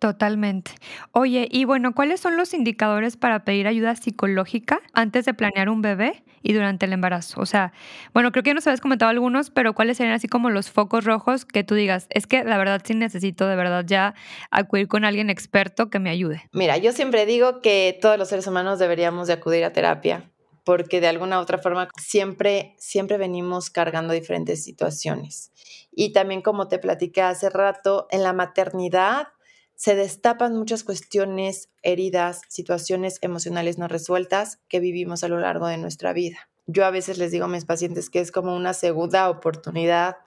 Totalmente. 0.00 0.72
Oye, 1.12 1.46
y 1.48 1.64
bueno, 1.64 1.94
¿cuáles 1.94 2.18
son 2.18 2.36
los 2.36 2.54
indicadores 2.54 3.16
para 3.16 3.44
pedir 3.44 3.68
ayuda 3.68 3.94
psicológica 3.94 4.80
antes 4.92 5.24
de 5.26 5.32
planear 5.32 5.68
un 5.68 5.80
bebé 5.80 6.24
y 6.42 6.54
durante 6.54 6.86
el 6.86 6.92
embarazo? 6.92 7.40
O 7.40 7.46
sea, 7.46 7.72
bueno, 8.12 8.32
creo 8.32 8.42
que 8.42 8.50
ya 8.50 8.54
nos 8.54 8.66
habías 8.66 8.80
comentado 8.80 9.10
algunos, 9.10 9.50
pero 9.50 9.74
¿cuáles 9.74 9.96
serían 9.96 10.16
así 10.16 10.26
como 10.26 10.50
los 10.50 10.72
focos 10.72 11.04
rojos 11.04 11.44
que 11.44 11.62
tú 11.62 11.76
digas, 11.76 12.08
es 12.10 12.26
que 12.26 12.42
la 12.42 12.58
verdad 12.58 12.82
sí 12.84 12.94
necesito 12.94 13.46
de 13.46 13.54
verdad 13.54 13.84
ya 13.86 14.14
acudir 14.50 14.88
con 14.88 15.04
alguien 15.04 15.30
experto 15.30 15.88
que 15.88 16.00
me 16.00 16.10
ayude? 16.10 16.48
Mira, 16.52 16.78
yo 16.78 16.90
siempre 16.90 17.24
digo 17.24 17.60
que 17.60 17.96
todos 18.02 18.18
los 18.18 18.28
seres 18.28 18.48
humanos 18.48 18.80
deberíamos 18.80 19.28
de 19.28 19.34
acudir 19.34 19.62
a 19.62 19.72
terapia 19.72 20.32
porque 20.64 21.00
de 21.00 21.08
alguna 21.08 21.38
u 21.38 21.42
otra 21.42 21.58
forma 21.58 21.88
siempre, 22.00 22.74
siempre 22.78 23.18
venimos 23.18 23.70
cargando 23.70 24.14
diferentes 24.14 24.62
situaciones. 24.62 25.52
Y 25.90 26.12
también 26.12 26.42
como 26.42 26.68
te 26.68 26.78
platiqué 26.78 27.22
hace 27.22 27.50
rato, 27.50 28.06
en 28.10 28.22
la 28.22 28.32
maternidad 28.32 29.28
se 29.74 29.96
destapan 29.96 30.56
muchas 30.56 30.84
cuestiones, 30.84 31.68
heridas, 31.82 32.42
situaciones 32.48 33.18
emocionales 33.20 33.78
no 33.78 33.88
resueltas 33.88 34.60
que 34.68 34.78
vivimos 34.78 35.24
a 35.24 35.28
lo 35.28 35.40
largo 35.40 35.66
de 35.66 35.78
nuestra 35.78 36.12
vida. 36.12 36.48
Yo 36.66 36.84
a 36.84 36.90
veces 36.90 37.18
les 37.18 37.32
digo 37.32 37.46
a 37.46 37.48
mis 37.48 37.64
pacientes 37.64 38.08
que 38.08 38.20
es 38.20 38.30
como 38.30 38.54
una 38.54 38.74
segunda 38.74 39.28
oportunidad 39.28 40.18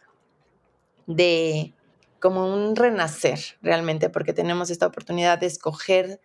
de 1.08 1.74
como 2.20 2.54
un 2.54 2.76
renacer 2.76 3.40
realmente, 3.62 4.10
porque 4.10 4.34
tenemos 4.34 4.70
esta 4.70 4.88
oportunidad 4.88 5.40
de 5.40 5.46
escoger 5.46 6.20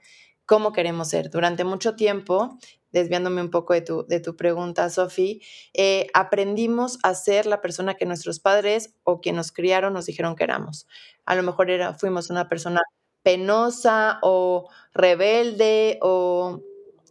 cómo 0.47 0.73
queremos 0.73 1.09
ser. 1.09 1.31
Durante 1.31 1.63
mucho 1.63 1.95
tiempo 1.95 2.59
desviándome 2.93 3.43
un 3.43 3.51
poco 3.51 3.75
de 3.75 3.83
tu, 3.83 4.07
de 4.07 4.21
tu 4.21 4.37
pregunta, 4.37 4.89
Sofi, 4.91 5.43
eh, 5.75 6.07
aprendimos 6.15 6.99
a 7.03 7.15
ser 7.15 7.47
la 7.47 7.61
persona 7.61 7.95
que 7.95 8.07
nuestros 8.07 8.41
padres 8.41 8.95
o 9.05 9.21
quien 9.21 9.37
nos 9.37 9.53
criaron 9.53 9.93
nos 9.93 10.07
dijeron 10.07 10.37
que 10.37 10.45
éramos. 10.45 10.87
A 11.27 11.35
lo 11.35 11.43
mejor 11.43 11.71
era, 11.71 11.95
fuimos 11.95 12.31
una 12.31 12.49
persona 12.49 12.81
penosa 13.23 14.19
o 14.23 14.69
rebelde 14.93 15.99
o 16.03 16.63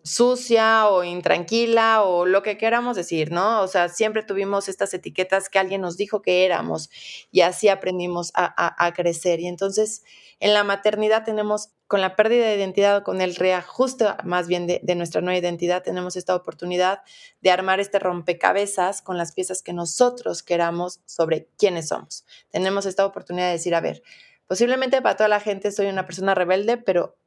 sucia 0.03 0.87
o 0.87 1.03
intranquila 1.03 2.03
o 2.03 2.25
lo 2.25 2.41
que 2.43 2.57
queramos 2.57 2.95
decir, 2.95 3.31
¿no? 3.31 3.61
O 3.61 3.67
sea, 3.67 3.89
siempre 3.89 4.23
tuvimos 4.23 4.69
estas 4.69 4.93
etiquetas 4.93 5.49
que 5.49 5.59
alguien 5.59 5.81
nos 5.81 5.97
dijo 5.97 6.21
que 6.21 6.45
éramos 6.45 6.89
y 7.31 7.41
así 7.41 7.69
aprendimos 7.69 8.31
a, 8.35 8.93
crecer. 8.95 9.39
Y 9.39 9.47
entonces 9.47 10.03
en 10.39 10.53
la 10.53 10.63
maternidad 10.63 11.23
tenemos, 11.23 11.69
con 11.87 12.01
la 12.01 12.15
pérdida 12.15 12.47
de 12.47 12.55
identidad, 12.55 13.03
con 13.03 13.21
el 13.21 13.35
reajuste 13.35 14.05
más 14.23 14.47
bien 14.47 14.67
de, 14.67 14.79
de 14.83 14.95
nuestra 14.95 15.21
nueva 15.21 15.37
identidad, 15.37 15.83
tenemos 15.83 16.15
esta 16.15 16.35
oportunidad 16.35 17.01
de 17.41 17.51
armar 17.51 17.79
este 17.79 17.99
rompecabezas 17.99 19.01
con 19.01 19.17
las 19.17 19.33
piezas 19.33 19.61
que 19.61 19.73
nosotros 19.73 20.43
queramos 20.43 21.01
sobre 21.05 21.49
quiénes 21.57 21.89
somos. 21.89 22.25
Tenemos 22.49 22.85
esta 22.85 23.05
oportunidad 23.05 23.47
de 23.47 23.53
decir, 23.53 23.75
a 23.75 23.81
ver, 23.81 24.01
posiblemente 24.47 25.01
para 25.01 25.15
toda 25.15 25.29
la 25.29 25.39
gente 25.39 25.71
soy 25.71 25.87
una 25.87 26.05
persona 26.07 26.33
rebelde, 26.33 26.77
pero 26.77 27.18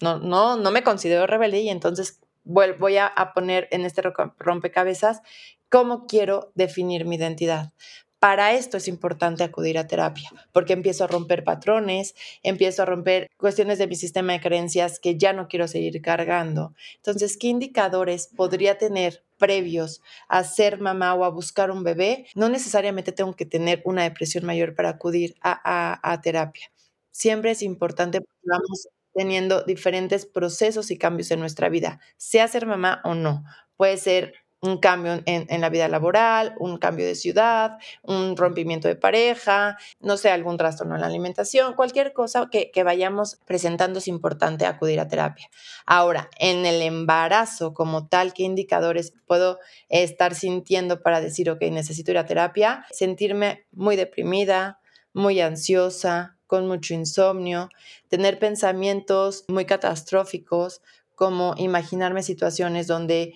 no, 0.00 0.18
no, 0.18 0.56
no 0.56 0.70
me 0.70 0.82
considero 0.82 1.26
rebelde 1.26 1.60
y 1.60 1.68
entonces 1.68 2.20
voy 2.46 2.96
a, 2.96 3.12
poner 3.34 3.68
en 3.70 3.84
este 3.84 4.02
rompecabezas 4.38 5.20
cómo 5.68 6.06
quiero 6.06 6.52
definir 6.54 7.04
mi 7.04 7.16
identidad. 7.16 7.72
Para 8.18 8.54
esto 8.54 8.78
es 8.78 8.88
importante 8.88 9.44
acudir 9.44 9.76
a 9.76 9.86
terapia, 9.86 10.30
porque 10.52 10.72
empiezo 10.72 11.04
a 11.04 11.06
romper 11.06 11.44
patrones, 11.44 12.14
empiezo 12.42 12.82
a 12.82 12.86
romper 12.86 13.28
cuestiones 13.36 13.78
de 13.78 13.86
mi 13.86 13.94
sistema 13.94 14.32
de 14.32 14.40
creencias 14.40 14.98
que 14.98 15.18
ya 15.18 15.34
no 15.34 15.48
quiero 15.48 15.68
seguir 15.68 16.00
cargando. 16.00 16.74
Entonces, 16.96 17.36
¿qué 17.36 17.48
indicadores 17.48 18.28
podría 18.34 18.78
tener 18.78 19.22
previos 19.36 20.00
a 20.28 20.44
ser 20.44 20.80
mamá 20.80 21.14
o 21.14 21.24
a 21.24 21.28
buscar 21.28 21.70
un 21.70 21.84
bebé? 21.84 22.26
No 22.34 22.48
necesariamente 22.48 23.12
tengo 23.12 23.34
que 23.34 23.44
tener 23.44 23.82
una 23.84 24.04
depresión 24.04 24.46
mayor 24.46 24.74
para 24.74 24.88
acudir 24.88 25.36
a, 25.42 26.20
terapia. 26.22 26.70
Siempre 27.10 27.50
es 27.50 27.62
importante 27.62 28.20
vamos 28.42 28.88
teniendo 29.16 29.62
diferentes 29.62 30.26
procesos 30.26 30.90
y 30.90 30.98
cambios 30.98 31.30
en 31.30 31.40
nuestra 31.40 31.68
vida, 31.68 32.00
sea 32.16 32.48
ser 32.48 32.66
mamá 32.66 33.00
o 33.04 33.14
no. 33.14 33.44
Puede 33.76 33.96
ser 33.96 34.34
un 34.60 34.78
cambio 34.78 35.22
en, 35.26 35.60
la 35.60 35.68
vida 35.68 35.88
laboral, 35.88 36.54
un 36.58 36.78
cambio 36.78 37.06
de 37.06 37.14
ciudad, 37.14 37.78
un 38.02 38.36
rompimiento 38.36 38.88
de 38.88 38.96
pareja, 38.96 39.76
no 40.00 40.16
sé, 40.16 40.30
algún 40.30 40.56
trastorno 40.56 40.94
en 40.94 41.02
la 41.02 41.06
alimentación, 41.06 41.74
cualquier 41.74 42.12
cosa 42.12 42.48
que, 42.50 42.70
que 42.70 42.82
vayamos 42.82 43.38
presentando 43.46 43.98
es 43.98 44.08
importante 44.08 44.66
acudir 44.66 44.98
a 44.98 45.08
terapia. 45.08 45.48
Ahora, 45.84 46.30
en 46.38 46.66
el 46.66 46.82
embarazo 46.82 47.74
como 47.74 48.08
tal, 48.08 48.32
¿qué 48.32 48.42
indicadores 48.44 49.14
puedo 49.26 49.58
estar 49.88 50.34
sintiendo 50.34 51.02
para 51.02 51.20
decir, 51.20 51.50
ok, 51.50 51.62
necesito 51.70 52.10
ir 52.10 52.18
a 52.18 52.26
terapia? 52.26 52.86
Sentirme 52.90 53.66
muy 53.72 53.96
deprimida, 53.96 54.80
muy 55.16 55.40
ansiosa, 55.40 56.36
con 56.46 56.68
mucho 56.68 56.92
insomnio, 56.92 57.70
tener 58.08 58.38
pensamientos 58.38 59.44
muy 59.48 59.64
catastróficos, 59.64 60.82
como 61.14 61.54
imaginarme 61.56 62.22
situaciones 62.22 62.86
donde 62.86 63.32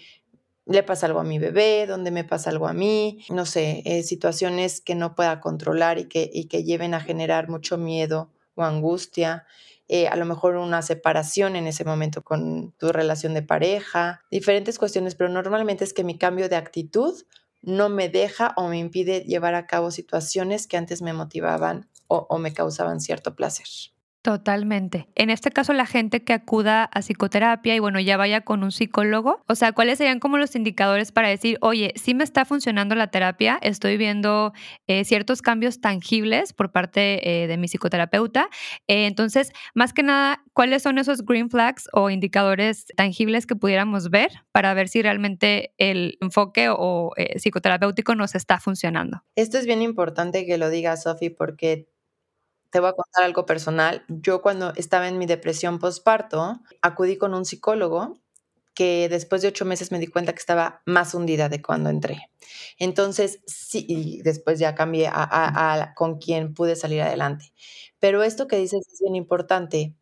le 0.66 0.83
pasa 0.83 1.07
algo 1.07 1.21
a 1.21 1.25
mi 1.25 1.38
bebé, 1.38 1.87
donde 1.87 2.11
me 2.11 2.23
pasa 2.23 2.51
algo 2.51 2.69
a 2.69 2.75
mí, 2.75 3.25
no 3.31 3.47
sé, 3.47 3.83
eh, 3.87 4.03
situaciones 4.03 4.83
que 4.83 4.95
no 4.95 5.14
pueda 5.14 5.40
controlar 5.40 5.99
y 5.99 6.05
que, 6.05 6.31
y 6.31 6.45
que 6.45 6.64
lleven 6.64 6.93
a 6.93 7.01
generar 7.01 7.49
mucho 7.49 7.79
miedo 7.79 8.31
o 8.55 8.62
angustia. 8.62 9.47
Eh, 9.88 10.07
a 10.07 10.16
lo 10.16 10.27
mejor 10.27 10.57
una 10.57 10.83
separación 10.83 11.57
en 11.57 11.66
ese 11.66 11.85
momento 11.85 12.23
con 12.23 12.73
tu 12.73 12.93
relación 12.93 13.33
de 13.33 13.43
pareja, 13.43 14.21
diferentes 14.31 14.79
cuestiones, 14.79 15.14
pero 15.14 15.31
normalmente 15.31 15.83
es 15.83 15.95
que 15.95 16.05
mi 16.05 16.19
cambio 16.19 16.51
de 16.51 16.57
actitud 16.57 17.14
no 17.62 17.88
me 17.88 18.09
deja 18.09 18.53
o 18.57 18.68
me 18.68 18.79
impide 18.79 19.20
llevar 19.20 19.55
a 19.55 19.66
cabo 19.66 19.90
situaciones 19.90 20.66
que 20.66 20.77
antes 20.77 21.03
me 21.03 21.12
motivaban 21.12 21.88
o, 22.09 22.38
me 22.38 22.53
causaban 22.53 23.01
cierto 23.01 23.37
placer. 23.37 23.66
Totalmente. 24.22 25.09
En 25.14 25.30
este 25.30 25.50
caso, 25.50 25.72
la 25.72 25.87
gente 25.87 26.22
que 26.24 26.35
acuda 26.35 26.85
a 26.85 27.00
psicoterapia 27.00 27.74
y 27.74 27.78
bueno, 27.78 28.00
ya 28.00 28.18
vaya 28.18 28.42
con 28.42 28.62
un 28.62 28.70
psicólogo, 28.70 29.42
o 29.48 29.54
sea, 29.54 29.72
¿cuáles 29.72 29.96
serían 29.96 30.20
como 30.20 30.37
los 30.37 30.54
indicadores 30.54 31.11
para 31.11 31.30
decir, 31.30 31.56
oye, 31.62 31.94
sí 31.96 32.12
me 32.12 32.22
está 32.22 32.44
funcionando 32.44 32.94
la 32.94 33.06
terapia, 33.06 33.59
estoy 33.62 33.96
viendo 33.96 34.52
eh, 34.87 35.04
ciertos 35.04 35.40
cambios 35.40 35.80
tangibles 35.80 36.52
por 36.52 36.70
parte 36.70 37.44
eh, 37.44 37.46
de 37.46 37.56
mi 37.56 37.66
psicoterapeuta? 37.66 38.50
Eh, 38.88 39.06
entonces, 39.06 39.52
más 39.74 39.94
que 39.94 40.02
nada, 40.02 40.44
¿cuáles 40.52 40.83
son 40.83 40.98
esos 40.98 41.24
green 41.24 41.48
flags 41.48 41.88
o 41.94 42.11
indicadores 42.11 42.85
tangibles 42.96 43.46
que 43.46 43.56
pudiéramos 43.56 44.11
ver 44.11 44.30
para 44.52 44.74
ver 44.74 44.88
si 44.88 45.00
realmente 45.00 45.72
el 45.78 46.18
enfoque 46.20 46.68
o 46.68 47.12
psicoterapéutico 47.37 48.14
nos 48.14 48.35
está 48.35 48.61
funcionando? 48.61 49.22
Esto 49.35 49.56
es 49.56 49.64
bien 49.64 49.80
importante 49.80 50.44
que 50.44 50.59
lo 50.59 50.68
diga 50.68 50.98
Sofi 50.98 51.30
porque 51.30 51.88
te 52.70 52.80
voy 52.80 52.90
a 52.90 52.92
contar 52.92 53.24
algo 53.24 53.46
personal. 53.46 54.04
Yo 54.09 54.42
cuando 54.42 54.72
estaba 54.76 55.09
en 55.09 55.18
mi 55.18 55.26
depresión 55.26 55.78
postparto, 55.78 56.61
acudí 56.83 57.16
con 57.18 57.35
un 57.35 57.44
psicólogo 57.44 58.18
que 58.74 59.09
después 59.09 59.42
de 59.42 59.48
ocho 59.48 59.64
meses 59.64 59.92
me 59.92 59.98
di 59.98 60.06
cuenta 60.06 60.33
que 60.33 60.38
estaba 60.38 60.83
más 60.87 61.14
hundida 61.14 61.48
de 61.48 61.61
cuando 61.62 61.90
entré. 61.90 62.30
Entonces, 62.78 63.40
sí, 63.46 64.20
después 64.24 64.59
ya 64.59 64.74
cambié 64.74 65.09
a, 65.09 65.12
a 65.83 65.94
con 65.94 66.18
quien 66.18 66.54
pude 66.54 66.76
salir 66.76 67.02
adelante. 67.02 67.52
Pero 67.98 68.22
esto 68.22 68.46
que 68.48 68.56
dices 68.56 68.87
es 68.92 69.00
bien 69.00 69.16
importante 69.16 69.94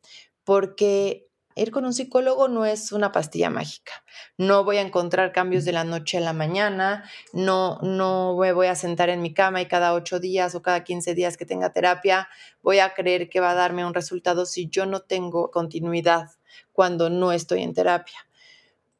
porque 0.44 1.27
ir 1.58 1.70
con 1.70 1.84
un 1.84 1.92
psicólogo 1.92 2.48
no 2.48 2.64
es 2.64 2.92
una 2.92 3.12
pastilla 3.12 3.50
mágica. 3.50 3.92
No 4.36 4.64
voy 4.64 4.78
a 4.78 4.82
encontrar 4.82 5.32
cambios 5.32 5.64
de 5.64 5.72
la 5.72 5.84
noche 5.84 6.18
a 6.18 6.20
la 6.20 6.32
mañana, 6.32 7.04
no, 7.32 7.78
no 7.82 8.36
me 8.36 8.52
voy 8.52 8.68
a 8.68 8.74
sentar 8.74 9.08
en 9.08 9.22
mi 9.22 9.34
cama 9.34 9.60
y 9.60 9.66
cada 9.66 9.94
ocho 9.94 10.20
días 10.20 10.54
o 10.54 10.62
cada 10.62 10.84
15 10.84 11.14
días 11.14 11.36
que 11.36 11.46
tenga 11.46 11.72
terapia 11.72 12.28
voy 12.62 12.78
a 12.78 12.94
creer 12.94 13.28
que 13.28 13.40
va 13.40 13.50
a 13.50 13.54
darme 13.54 13.84
un 13.84 13.94
resultado 13.94 14.46
si 14.46 14.68
yo 14.68 14.86
no 14.86 15.00
tengo 15.00 15.50
continuidad 15.50 16.30
cuando 16.72 17.10
no 17.10 17.32
estoy 17.32 17.62
en 17.62 17.74
terapia. 17.74 18.18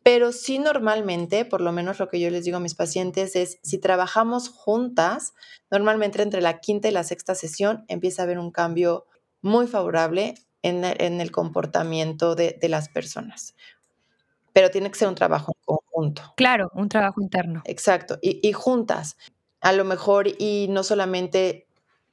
Pero 0.03 0.33
sí 0.33 0.59
normalmente, 0.59 1.45
por 1.45 1.61
lo 1.61 1.71
menos 1.71 1.99
lo 1.99 2.09
que 2.09 2.19
yo 2.19 2.31
les 2.31 2.45
digo 2.45 2.57
a 2.57 2.61
mis 2.61 2.75
pacientes 2.75 3.37
es, 3.37 3.59
si 3.63 3.79
trabajamos 3.79 4.49
juntas, 4.49 5.35
normalmente 5.71 6.23
entre 6.23 6.41
la 6.41 6.61
quinta 6.61 6.89
y 6.89 6.93
la 6.93 7.05
sexta 7.05 7.35
sesión 7.35 7.85
empieza 7.89 8.23
a 8.23 8.25
haber 8.25 8.39
un 8.39 8.51
cambio 8.51 9.07
muy 9.43 9.67
favorable 9.67 10.35
en, 10.63 10.85
el 11.21 11.31
comportamiento 11.31 12.35
de, 12.35 12.59
las 12.63 12.89
personas. 12.89 13.55
Pero 14.53 14.71
tiene 14.71 14.91
que 14.91 14.99
ser 14.99 15.09
un 15.09 15.15
trabajo 15.15 15.53
en 15.55 15.63
conjunto. 15.65 16.35
Claro, 16.37 16.71
un 16.75 16.89
trabajo 16.89 17.21
interno. 17.21 17.63
Exacto, 17.65 18.19
y, 18.21 18.47
y 18.47 18.53
juntas. 18.53 19.17
A 19.61 19.73
lo 19.73 19.85
mejor, 19.85 20.29
y 20.39 20.67
no 20.71 20.83
solamente 20.83 21.68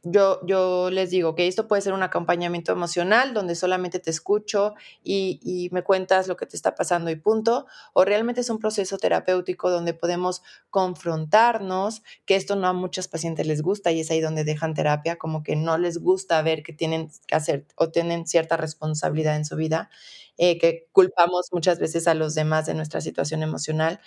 yo, 0.08 0.40
yo 0.46 0.92
les 0.92 1.10
digo 1.10 1.34
que 1.34 1.48
esto 1.48 1.68
puede 1.68 1.82
ser 1.82 1.94
un 1.94 2.04
acompañamiento 2.04 2.72
emocional 2.72 3.34
donde 3.34 3.56
solamente 3.56 4.00
te 4.00 4.12
escucho 4.12 4.76
y, 5.04 5.70
me 5.72 5.84
cuentas 5.84 6.28
lo 6.28 6.38
que 6.38 6.46
te 6.46 6.56
está 6.56 6.76
pasando 6.76 7.10
y 7.10 7.16
punto, 7.16 7.66
o 7.94 8.06
realmente 8.06 8.42
es 8.42 8.52
un 8.52 8.60
proceso 8.60 9.00
terapéutico 9.00 9.72
donde 9.72 9.96
podemos 9.96 10.44
confrontarnos, 10.70 12.04
que 12.26 12.36
esto 12.36 12.56
no 12.56 12.68
a 12.68 12.74
muchos 12.74 13.08
pacientes 13.08 13.48
les 13.48 13.64
gusta 13.64 13.92
y 13.92 14.02
es 14.02 14.12
ahí 14.12 14.22
donde 14.22 14.44
dejan 14.44 14.76
terapia, 14.76 15.18
como 15.18 15.42
que 15.42 15.56
no 15.56 15.80
les 15.80 15.98
gusta 15.98 16.40
ver 16.44 16.62
que 16.62 16.72
tienen 16.72 17.10
que 17.26 17.36
hacer 17.36 17.66
o 17.76 17.90
tienen 17.90 18.28
cierta 18.28 18.58
responsabilidad 18.58 19.36
en 19.36 19.46
su 19.46 19.56
vida, 19.56 19.90
eh, 20.38 20.60
que 20.60 20.88
culpamos 20.92 21.48
muchas 21.52 21.80
veces 21.80 22.08
a 22.08 22.14
los 22.14 22.36
demás 22.36 22.68
de 22.68 22.76
nuestra 22.76 23.02
situación 23.02 23.42
emocional, 23.42 24.00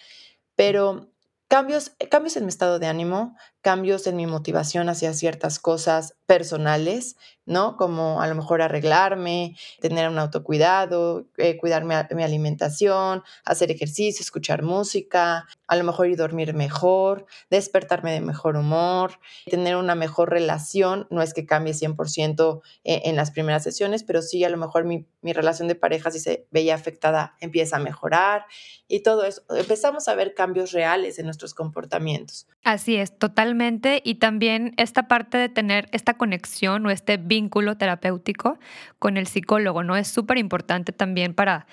pero 0.55 1.09
Cambios, 1.49 1.93
cambios 2.11 2.37
en 2.37 2.45
mi 2.45 2.51
estado 2.51 2.79
de 2.79 2.87
ánimo, 2.89 3.35
cambios 3.61 4.07
en 4.07 4.17
mi 4.17 4.27
motivación 4.27 4.89
hacia 4.89 5.13
ciertas 5.13 5.59
cosas 5.59 6.17
personales, 6.27 7.17
¿no? 7.45 7.77
Como 7.77 8.21
a 8.21 8.27
lo 8.27 8.35
mejor 8.35 8.63
arreglarme, 8.63 9.57
tener 9.81 10.09
un 10.09 10.19
autocuidado, 10.19 11.27
eh, 11.39 11.57
cuidarme 11.57 11.95
mi 12.11 12.23
alimentación, 12.23 13.23
hacer 13.45 13.71
ejercicio, 13.71 14.23
escuchar 14.23 14.63
música, 14.63 15.47
a 15.67 15.77
lo 15.77 15.85
mejor 15.85 16.09
ir 16.09 16.17
dormir 16.17 16.55
mejor, 16.55 17.27
despertarme 17.51 18.13
de 18.13 18.21
mejor 18.21 18.57
humor, 18.57 19.19
tener 19.47 19.77
una 19.77 19.95
mejor 19.95 20.31
relación. 20.31 21.07
No 21.11 21.23
es 21.23 21.33
que 21.33 21.47
cambie 21.47 21.73
100% 21.73 22.61
en, 22.85 23.01
en 23.05 23.17
las 23.17 23.31
primeras 23.31 23.63
sesiones, 23.65 24.05
pero 24.05 24.23
sí 24.23 24.45
a 24.45 24.51
lo 24.51 24.59
mejor 24.59 24.85
mi, 24.85 25.07
mi 25.23 25.33
relación 25.33 25.67
de 25.69 25.75
pareja, 25.75 26.11
si 26.11 26.21
se 26.21 26.47
veía 26.51 26.75
afectada, 26.75 27.37
empieza 27.41 27.77
a 27.77 27.81
mejorar 27.81 28.45
y 28.87 29.01
todo 29.01 29.25
eso. 29.25 29.43
Empezamos 29.51 30.09
a 30.09 30.15
ver 30.15 30.35
cambios 30.35 30.73
reales 30.73 31.19
en 31.19 31.25
nuestros 31.25 31.55
comportamientos. 31.55 32.47
Así 32.69 32.97
es, 32.97 33.19
totalmente. 33.19 34.03
Y 34.05 34.17
también 34.17 34.75
esta 34.77 35.09
parte 35.09 35.39
de 35.39 35.49
tener 35.49 35.89
esta 35.93 36.19
conexión 36.19 36.85
o 36.85 36.91
este 36.91 37.17
vínculo 37.17 37.79
terapéutico 37.79 38.59
con 38.99 39.17
el 39.17 39.27
psicólogo, 39.27 39.85
¿no? 39.85 39.97
Es 39.97 40.09
súper 40.09 40.37
importante 40.37 40.93
también 40.93 41.33
para 41.33 41.67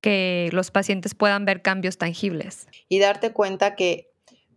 que 0.00 0.48
los 0.52 0.72
pacientes 0.72 1.14
puedan 1.14 1.44
ver 1.44 1.62
cambios 1.62 1.98
tangibles. 1.98 2.66
Y 2.88 2.98
darte 2.98 3.32
cuenta 3.32 3.76
que 3.76 4.10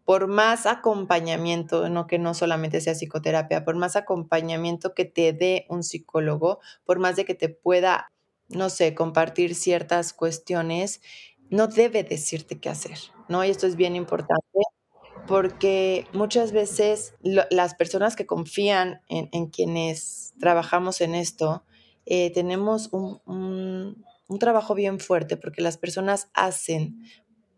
por 0.03 0.25
más 0.25 0.65
acompañamiento, 0.65 1.87
no 1.89 2.07
que 2.07 2.17
no 2.17 2.33
solamente 2.33 2.81
sea 2.81 2.95
psicoterapia, 2.95 3.63
por 3.63 3.75
más 3.75 3.95
acompañamiento 3.95 4.95
que 4.95 5.05
te 5.05 5.31
dé 5.31 5.67
un 5.69 5.83
psicólogo, 5.83 6.59
por 6.85 6.97
más 6.97 7.17
de 7.17 7.25
que 7.25 7.35
te 7.35 7.49
pueda, 7.49 8.07
no 8.49 8.71
sé, 8.71 8.95
compartir 8.95 9.53
ciertas 9.53 10.11
cuestiones, 10.11 11.01
no 11.51 11.67
debe 11.67 12.03
decirte 12.03 12.59
qué 12.59 12.69
hacer, 12.69 12.97
¿no? 13.29 13.45
Y 13.45 13.51
esto 13.51 13.67
es 13.67 13.75
bien 13.75 13.95
importante 13.95 14.41
porque 15.27 16.05
muchas 16.11 16.51
veces 16.51 17.15
las 17.21 17.75
personas 17.75 18.15
que 18.15 18.25
confían 18.25 19.01
en, 19.07 19.47
quienes 19.47 20.33
trabajamos 20.39 21.01
en 21.01 21.15
esto, 21.15 21.63
eh, 22.05 22.31
tenemos 22.33 22.89
un, 22.91 24.03
trabajo 24.39 24.73
bien 24.73 24.99
fuerte 24.99 25.37
porque 25.37 25.61
las 25.61 25.77
personas 25.77 26.29
hacen 26.33 27.03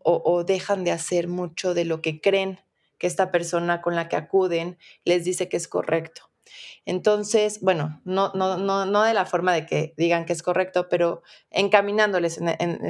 o, 0.08 0.44
dejan 0.44 0.84
de 0.84 0.92
hacer 0.92 1.26
mucho 1.26 1.74
de 1.74 1.84
lo 1.84 2.00
que 2.00 2.20
creen 2.20 2.60
que 2.98 3.08
esta 3.08 3.32
persona 3.32 3.82
con 3.82 3.96
la 3.96 4.08
que 4.08 4.14
acuden 4.14 4.78
les 5.04 5.24
dice 5.24 5.48
que 5.48 5.56
es 5.56 5.66
correcto. 5.66 6.30
Entonces, 6.84 7.60
bueno, 7.60 8.00
no, 8.04 8.30
no, 8.34 8.56
no, 8.56 8.86
no 8.86 9.02
de 9.02 9.14
la 9.14 9.26
forma 9.26 9.52
de 9.52 9.66
que 9.66 9.94
digan 9.96 10.26
que 10.26 10.32
es 10.32 10.44
correcto, 10.44 10.88
pero 10.88 11.22
encaminándoles 11.50 12.38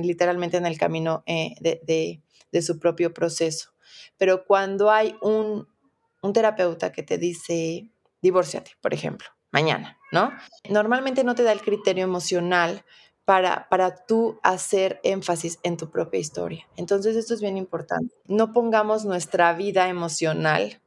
literalmente 0.03 0.59
en 0.59 0.67
el 0.67 0.77
camino 0.77 1.23
eh, 1.27 1.55
de 1.61 2.63
su 2.63 2.79
propio 2.79 3.15
proceso. 3.15 3.76
Pero 4.17 4.45
cuando 4.45 4.91
hay 4.91 5.17
un, 5.23 5.69
terapeuta 6.33 6.91
que 6.91 7.03
te 7.03 7.19
dice, 7.19 7.89
divórciate, 8.21 8.73
por 8.81 8.93
ejemplo, 8.93 9.29
mañana, 9.53 9.97
¿no? 10.11 10.33
Normalmente 10.69 11.23
no 11.23 11.35
te 11.35 11.45
da 11.45 11.53
el 11.53 11.61
criterio 11.61 12.03
emocional 12.03 12.85
para, 13.25 13.69
para 13.69 14.07
tú 14.07 14.39
hacer 14.43 15.01
énfasis 15.05 15.59
en 15.63 15.77
tu 15.77 15.91
propia 15.91 16.19
historia. 16.19 16.67
Entonces 16.77 17.17
esto 17.17 17.35
es 17.35 17.41
bien 17.41 17.57
importante. 17.57 18.15
No 18.27 18.53
pongamos 18.53 19.05
nuestra 19.05 19.53
vida 19.53 19.89
emocional 19.89 20.81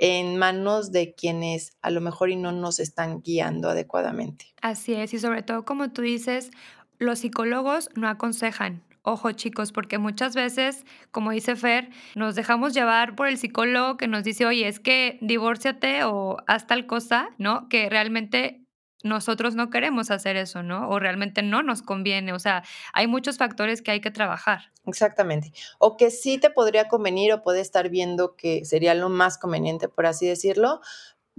en 0.00 0.38
manos 0.38 0.92
de 0.92 1.14
quienes 1.14 1.76
a 1.82 1.90
lo 1.90 2.00
mejor 2.00 2.30
y 2.30 2.36
no 2.36 2.52
nos 2.52 2.80
están 2.80 3.20
guiando 3.20 3.68
adecuadamente. 3.68 4.46
Así 4.62 4.94
es, 4.94 5.12
y 5.12 5.18
sobre 5.18 5.42
todo 5.42 5.64
como 5.66 5.90
tú 5.90 6.00
dices, 6.00 6.50
los 6.98 7.18
psicólogos 7.18 7.90
no 7.94 8.08
aconsejan, 8.08 8.82
Ojo 9.02 9.32
chicos, 9.32 9.72
porque 9.72 9.98
muchas 9.98 10.34
veces, 10.34 10.84
como 11.10 11.30
dice 11.30 11.56
Fer, 11.56 11.88
nos 12.14 12.34
dejamos 12.34 12.74
llevar 12.74 13.16
por 13.16 13.28
el 13.28 13.38
psicólogo 13.38 13.96
que 13.96 14.08
nos 14.08 14.24
dice, 14.24 14.44
oye, 14.44 14.68
es 14.68 14.78
que 14.78 15.18
divórciate 15.22 16.04
o 16.04 16.36
haz 16.46 16.66
tal 16.66 16.86
cosa, 16.86 17.30
¿no? 17.38 17.68
Que 17.70 17.88
realmente 17.88 18.66
nosotros 19.02 19.54
no 19.54 19.70
queremos 19.70 20.10
hacer 20.10 20.36
eso, 20.36 20.62
¿no? 20.62 20.88
O 20.90 20.98
realmente 20.98 21.42
no 21.42 21.62
nos 21.62 21.80
conviene. 21.80 22.34
O 22.34 22.38
sea, 22.38 22.62
hay 22.92 23.06
muchos 23.06 23.38
factores 23.38 23.80
que 23.80 23.90
hay 23.90 24.00
que 24.02 24.10
trabajar. 24.10 24.72
Exactamente. 24.84 25.52
O 25.78 25.96
que 25.96 26.10
sí 26.10 26.38
te 26.38 26.50
podría 26.50 26.88
convenir 26.88 27.32
o 27.32 27.42
puede 27.42 27.60
estar 27.60 27.88
viendo 27.88 28.36
que 28.36 28.66
sería 28.66 28.94
lo 28.94 29.08
más 29.08 29.38
conveniente, 29.38 29.88
por 29.88 30.04
así 30.04 30.26
decirlo, 30.26 30.80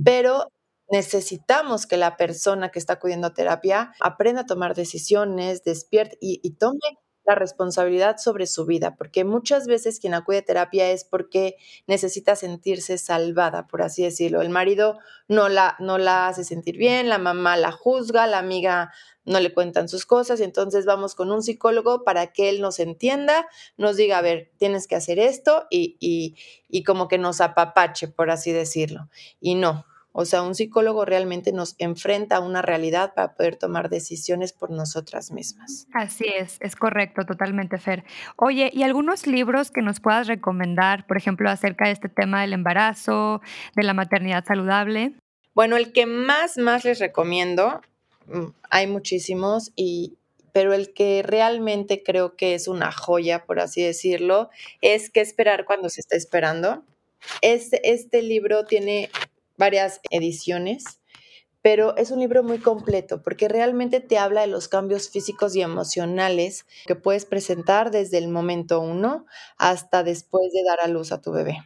pero 0.03 0.47
necesitamos 0.89 1.85
que 1.85 1.97
la 1.97 2.17
persona 2.17 2.69
que 2.69 2.79
está 2.79 2.93
acudiendo 2.93 3.27
a 3.27 3.33
terapia 3.33 3.93
aprenda 3.99 4.41
a 4.41 4.45
tomar 4.45 4.73
decisiones, 4.75 5.63
despierte 5.63 6.17
y, 6.19 6.39
y 6.43 6.55
tome 6.55 6.79
responsabilidad 7.35 8.17
sobre 8.17 8.47
su 8.47 8.65
vida, 8.65 8.95
porque 8.95 9.23
muchas 9.23 9.67
veces 9.67 9.99
quien 9.99 10.13
acude 10.13 10.39
a 10.39 10.41
terapia 10.41 10.91
es 10.91 11.03
porque 11.03 11.55
necesita 11.87 12.35
sentirse 12.35 12.97
salvada, 12.97 13.67
por 13.67 13.81
así 13.81 14.03
decirlo. 14.03 14.41
El 14.41 14.49
marido 14.49 14.99
no 15.27 15.49
la, 15.49 15.75
no 15.79 15.97
la 15.97 16.27
hace 16.27 16.43
sentir 16.43 16.77
bien, 16.77 17.09
la 17.09 17.17
mamá 17.17 17.57
la 17.57 17.71
juzga, 17.71 18.27
la 18.27 18.39
amiga 18.39 18.91
no 19.23 19.39
le 19.39 19.53
cuentan 19.53 19.87
sus 19.87 20.05
cosas, 20.05 20.39
y 20.39 20.43
entonces 20.43 20.85
vamos 20.85 21.13
con 21.15 21.31
un 21.31 21.43
psicólogo 21.43 22.03
para 22.03 22.33
que 22.33 22.49
él 22.49 22.59
nos 22.59 22.79
entienda, 22.79 23.47
nos 23.77 23.95
diga, 23.95 24.17
a 24.17 24.21
ver, 24.21 24.51
tienes 24.57 24.87
que 24.87 24.95
hacer 24.95 25.19
esto 25.19 25.67
y, 25.69 25.97
y, 25.99 26.35
y 26.67 26.83
como 26.83 27.07
que 27.07 27.17
nos 27.17 27.39
apapache, 27.39 28.07
por 28.07 28.31
así 28.31 28.51
decirlo. 28.51 29.09
Y 29.39 29.55
no, 29.55 29.85
o 30.13 30.25
sea, 30.25 30.41
un 30.41 30.55
psicólogo 30.55 31.05
realmente 31.05 31.53
nos 31.53 31.75
enfrenta 31.77 32.37
a 32.37 32.39
una 32.41 32.61
realidad 32.61 33.13
para 33.13 33.33
poder 33.33 33.55
tomar 33.55 33.89
decisiones 33.89 34.51
por 34.51 34.69
nosotras 34.69 35.31
mismas. 35.31 35.87
Así 35.93 36.25
es, 36.27 36.57
es 36.59 36.75
correcto, 36.75 37.25
totalmente, 37.25 37.77
Fer. 37.77 38.03
Oye, 38.35 38.69
¿y 38.73 38.83
algunos 38.83 39.25
libros 39.25 39.71
que 39.71 39.81
nos 39.81 39.99
puedas 40.01 40.27
recomendar, 40.27 41.07
por 41.07 41.17
ejemplo, 41.17 41.49
acerca 41.49 41.85
de 41.85 41.93
este 41.93 42.09
tema 42.09 42.41
del 42.41 42.53
embarazo, 42.53 43.41
de 43.75 43.83
la 43.83 43.93
maternidad 43.93 44.43
saludable? 44.45 45.13
Bueno, 45.53 45.77
el 45.77 45.93
que 45.93 46.05
más, 46.05 46.57
más 46.57 46.83
les 46.83 46.99
recomiendo, 46.99 47.81
mm, 48.27 48.47
hay 48.69 48.87
muchísimos, 48.87 49.71
y, 49.75 50.17
pero 50.51 50.73
el 50.73 50.93
que 50.93 51.23
realmente 51.23 52.03
creo 52.03 52.35
que 52.35 52.53
es 52.53 52.67
una 52.67 52.91
joya, 52.91 53.45
por 53.45 53.59
así 53.59 53.81
decirlo, 53.81 54.49
es 54.81 55.09
¿Qué 55.09 55.21
esperar 55.21 55.63
cuando 55.63 55.89
se 55.89 56.01
está 56.01 56.17
esperando? 56.17 56.83
Este, 57.41 57.91
este 57.91 58.21
libro 58.21 58.65
tiene 58.65 59.09
varias 59.57 60.01
ediciones, 60.09 60.83
pero 61.61 61.95
es 61.97 62.11
un 62.11 62.19
libro 62.19 62.43
muy 62.43 62.57
completo 62.57 63.21
porque 63.21 63.47
realmente 63.47 63.99
te 63.99 64.17
habla 64.17 64.41
de 64.41 64.47
los 64.47 64.67
cambios 64.67 65.09
físicos 65.09 65.55
y 65.55 65.61
emocionales 65.61 66.65
que 66.87 66.95
puedes 66.95 67.25
presentar 67.25 67.91
desde 67.91 68.17
el 68.17 68.27
momento 68.29 68.79
uno 68.79 69.25
hasta 69.57 70.03
después 70.03 70.51
de 70.53 70.63
dar 70.63 70.79
a 70.81 70.87
luz 70.87 71.11
a 71.11 71.21
tu 71.21 71.31
bebé. 71.31 71.59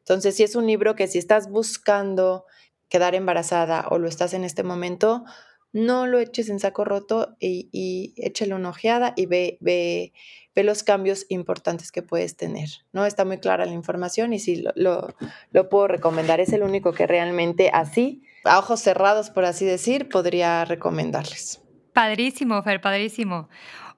Entonces, 0.00 0.36
si 0.36 0.42
es 0.42 0.54
un 0.56 0.66
libro 0.66 0.96
que 0.96 1.06
si 1.06 1.18
estás 1.18 1.50
buscando 1.50 2.44
quedar 2.88 3.14
embarazada 3.14 3.86
o 3.90 3.98
lo 3.98 4.08
estás 4.08 4.34
en 4.34 4.44
este 4.44 4.62
momento, 4.62 5.24
no 5.72 6.06
lo 6.06 6.18
eches 6.18 6.48
en 6.48 6.60
saco 6.60 6.84
roto 6.84 7.36
y, 7.40 7.68
y 7.72 8.14
échale 8.16 8.54
una 8.54 8.70
ojeada 8.70 9.12
y 9.16 9.26
ve, 9.26 9.58
ve, 9.60 10.12
ve 10.54 10.64
los 10.64 10.82
cambios 10.82 11.26
importantes 11.28 11.92
que 11.92 12.02
puedes 12.02 12.36
tener. 12.36 12.68
¿no? 12.92 13.06
Está 13.06 13.24
muy 13.24 13.38
clara 13.38 13.66
la 13.66 13.72
información 13.72 14.32
y 14.32 14.38
sí 14.38 14.64
lo, 14.74 15.14
lo, 15.50 15.68
puedo 15.68 15.88
recomendar. 15.88 16.40
Es 16.40 16.52
el 16.52 16.62
único 16.62 16.92
que 16.92 17.06
realmente 17.06 17.70
así, 17.72 18.22
a 18.44 18.58
ojos 18.58 18.80
cerrados, 18.80 19.30
por 19.30 19.44
así 19.44 19.64
decir, 19.64 20.08
podría 20.08 20.64
recomendarles. 20.64 21.62
Padrísimo, 21.92 22.62
Fer, 22.62 22.80
padrísimo. 22.80 23.48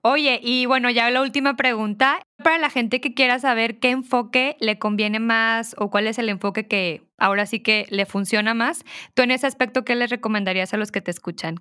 Oye, 0.02 0.40
y 0.42 0.66
bueno, 0.66 0.90
ya 0.90 1.10
la 1.10 1.20
última 1.20 1.56
pregunta. 1.56 2.22
Para 2.42 2.58
la 2.58 2.70
gente 2.70 3.02
que 3.02 3.12
quiera 3.12 3.38
saber 3.38 3.78
qué 3.80 3.90
enfoque 3.90 4.56
le 4.60 4.78
conviene 4.78 5.20
más 5.20 5.74
o 5.76 5.90
cuál 5.90 6.06
es 6.06 6.18
el 6.18 6.30
enfoque 6.30 6.66
que 6.66 7.02
ahora 7.18 7.44
sí 7.44 7.60
que 7.60 7.86
le 7.90 8.06
funciona 8.06 8.54
más, 8.54 8.82
tú 9.12 9.22
en 9.22 9.30
ese 9.30 9.46
aspecto, 9.46 9.84
¿qué 9.84 9.94
les 9.94 10.08
recomendarías 10.08 10.72
a 10.72 10.78
los 10.78 10.90
que 10.90 11.02
te 11.02 11.10
escuchan? 11.10 11.58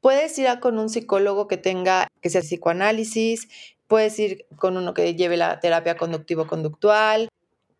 Puedes 0.00 0.38
ir 0.38 0.46
con 0.60 0.78
un 0.78 0.88
psicólogo 0.88 1.48
que 1.48 1.56
tenga, 1.56 2.06
que 2.22 2.30
sea 2.30 2.42
psicoanálisis, 2.42 3.48
Puedes 3.88 4.18
ir 4.18 4.46
con 4.56 4.76
uno 4.76 4.92
que 4.92 5.14
lleve 5.14 5.38
la 5.38 5.60
terapia 5.60 5.96
conductivo-conductual, 5.96 7.28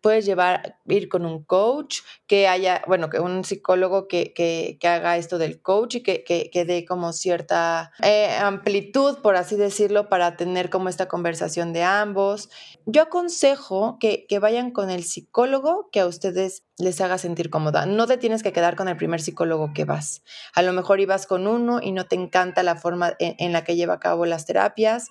puedes 0.01 0.25
llevar, 0.25 0.77
ir 0.87 1.09
con 1.09 1.25
un 1.25 1.43
coach, 1.43 1.99
que 2.27 2.47
haya, 2.47 2.81
bueno, 2.87 3.09
que 3.09 3.19
un 3.19 3.43
psicólogo 3.43 4.07
que, 4.07 4.33
que, 4.33 4.77
que 4.79 4.87
haga 4.87 5.17
esto 5.17 5.37
del 5.37 5.61
coach 5.61 5.95
y 5.95 6.03
que, 6.03 6.23
que 6.23 6.65
dé 6.65 6.85
como 6.85 7.13
cierta 7.13 7.91
eh, 8.03 8.37
amplitud, 8.39 9.19
por 9.19 9.35
así 9.35 9.55
decirlo, 9.55 10.09
para 10.09 10.35
tener 10.35 10.69
como 10.69 10.89
esta 10.89 11.07
conversación 11.07 11.73
de 11.73 11.83
ambos. 11.83 12.49
Yo 12.85 13.03
aconsejo 13.03 13.97
que, 13.99 14.25
vayan 14.39 14.71
con 14.71 14.89
el 14.89 15.03
psicólogo 15.03 15.89
que 15.91 15.99
a 15.99 16.07
ustedes 16.07 16.63
les 16.77 17.01
haga 17.01 17.17
sentir 17.17 17.49
cómoda. 17.49 17.85
No 17.85 18.07
te 18.07 18.17
tienes 18.17 18.41
que 18.41 18.53
quedar 18.53 18.75
con 18.75 18.87
el 18.87 18.95
primer 18.95 19.21
psicólogo 19.21 19.73
que 19.73 19.85
vas. 19.85 20.23
A 20.53 20.61
lo 20.61 20.71
mejor 20.71 20.99
ibas 21.01 21.27
con 21.27 21.45
uno 21.45 21.79
y 21.81 21.91
no 21.91 22.05
te 22.05 22.15
encanta 22.15 22.63
la 22.63 22.75
forma 22.75 23.15
en 23.19 23.51
la 23.51 23.63
que 23.63 23.75
lleva 23.75 23.95
a 23.95 23.99
cabo 23.99 24.25
las 24.25 24.45
terapias. 24.45 25.09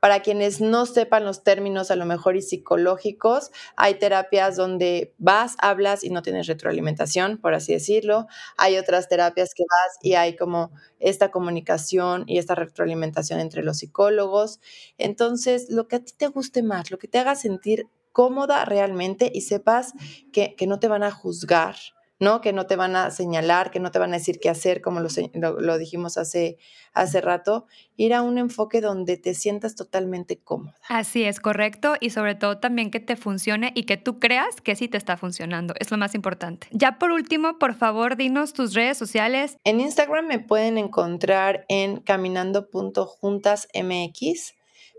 Para 0.00 0.20
quienes 0.20 0.60
no 0.60 0.86
sepan 0.86 1.24
los 1.24 1.42
términos 1.42 1.90
a 1.90 1.96
lo 1.96 2.06
mejor 2.06 2.36
y 2.36 2.42
psicológicos, 2.42 3.50
hay 3.76 3.94
terapias 3.94 4.56
donde 4.56 5.14
vas, 5.18 5.56
hablas 5.58 6.04
y 6.04 6.10
no 6.10 6.22
tienes 6.22 6.46
retroalimentación, 6.46 7.38
por 7.38 7.54
así 7.54 7.72
decirlo. 7.72 8.26
Hay 8.56 8.76
otras 8.78 9.08
terapias 9.08 9.54
que 9.54 9.64
vas 9.64 9.98
y 10.02 10.14
hay 10.14 10.36
como 10.36 10.70
esta 11.00 11.30
comunicación 11.30 12.24
y 12.26 12.38
esta 12.38 12.54
retroalimentación 12.54 13.40
entre 13.40 13.62
los 13.62 13.78
psicólogos. 13.78 14.60
Entonces, 14.98 15.68
lo 15.68 15.88
que 15.88 15.96
a 15.96 16.04
ti 16.04 16.12
te 16.16 16.28
guste 16.28 16.62
más, 16.62 16.90
lo 16.90 16.98
que 16.98 17.08
te 17.08 17.18
haga 17.18 17.34
sentir 17.34 17.88
cómoda 18.12 18.64
realmente 18.64 19.30
y 19.32 19.42
sepas 19.42 19.92
que, 20.32 20.54
que 20.56 20.66
no 20.66 20.80
te 20.80 20.88
van 20.88 21.02
a 21.02 21.10
juzgar, 21.10 21.76
¿no? 22.20 22.40
Que 22.40 22.52
no 22.52 22.66
te 22.66 22.76
van 22.76 22.94
a 22.96 23.10
señalar, 23.10 23.70
que 23.70 23.80
no 23.80 23.90
te 23.90 23.98
van 23.98 24.12
a 24.12 24.18
decir 24.18 24.38
qué 24.40 24.48
hacer, 24.48 24.80
como 24.80 25.00
lo, 25.00 25.78
dijimos 25.78 26.18
hace, 26.18 26.58
hace 26.92 27.20
rato, 27.20 27.66
ir 27.96 28.14
a 28.14 28.22
un 28.22 28.38
enfoque 28.38 28.80
donde 28.80 29.16
te 29.16 29.34
sientas 29.34 29.76
totalmente 29.76 30.38
cómoda. 30.38 30.76
Así 30.88 31.24
es, 31.24 31.40
correcto, 31.40 31.94
y 32.00 32.10
sobre 32.10 32.34
todo 32.34 32.58
también 32.58 32.90
que 32.90 33.00
te 33.00 33.16
funcione 33.16 33.72
y 33.74 33.84
que 33.84 33.96
tú 33.96 34.18
creas 34.18 34.60
que 34.60 34.76
sí 34.76 34.88
te 34.88 34.96
está 34.96 35.16
funcionando, 35.16 35.74
es 35.78 35.90
lo 35.90 35.98
más 35.98 36.14
importante. 36.14 36.68
Ya 36.72 36.98
por 36.98 37.10
último, 37.10 37.58
por 37.58 37.74
favor, 37.74 38.16
dinos 38.16 38.52
tus 38.52 38.74
redes 38.74 38.98
sociales. 38.98 39.56
En 39.64 39.80
Instagram 39.80 40.26
me 40.26 40.40
pueden 40.40 40.78
encontrar 40.78 41.64
en 41.68 42.00
caminando.juntasmx, 42.00 44.54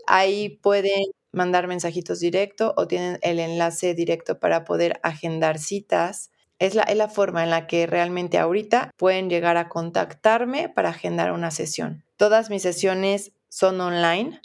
ahí 0.06 0.58
pueden 0.62 1.02
mandar 1.32 1.68
mensajitos 1.68 2.20
directo 2.20 2.74
o 2.76 2.88
tienen 2.88 3.18
el 3.22 3.38
enlace 3.38 3.94
directo 3.94 4.40
para 4.40 4.64
poder 4.64 4.98
agendar 5.02 5.58
citas 5.58 6.30
es 6.60 6.76
la, 6.76 6.82
es 6.82 6.96
la 6.96 7.08
forma 7.08 7.42
en 7.42 7.50
la 7.50 7.66
que 7.66 7.88
realmente 7.88 8.38
ahorita 8.38 8.92
pueden 8.96 9.28
llegar 9.28 9.56
a 9.56 9.68
contactarme 9.68 10.68
para 10.68 10.90
agendar 10.90 11.32
una 11.32 11.50
sesión. 11.50 12.04
Todas 12.16 12.50
mis 12.50 12.62
sesiones 12.62 13.32
son 13.48 13.80
online. 13.80 14.40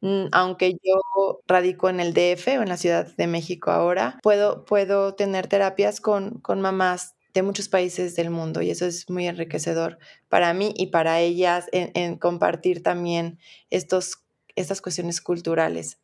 Mm, 0.00 0.26
aunque 0.32 0.72
yo 0.82 1.40
radico 1.46 1.88
en 1.90 2.00
el 2.00 2.14
DF 2.14 2.48
o 2.58 2.62
en 2.62 2.70
la 2.70 2.78
Ciudad 2.78 3.14
de 3.14 3.26
México 3.26 3.70
ahora, 3.70 4.18
puedo, 4.22 4.64
puedo 4.64 5.14
tener 5.14 5.46
terapias 5.46 6.00
con, 6.00 6.40
con 6.40 6.60
mamás 6.60 7.14
de 7.34 7.42
muchos 7.42 7.68
países 7.68 8.16
del 8.16 8.30
mundo 8.30 8.62
y 8.62 8.70
eso 8.70 8.86
es 8.86 9.08
muy 9.08 9.26
enriquecedor 9.26 9.98
para 10.28 10.52
mí 10.54 10.72
y 10.76 10.88
para 10.88 11.20
ellas 11.20 11.66
en, 11.72 12.16
compartir 12.16 12.82
también 12.82 13.38
estos, 13.70 14.24
estas 14.56 14.80
cuestiones 14.80 15.20
culturales. 15.20 15.99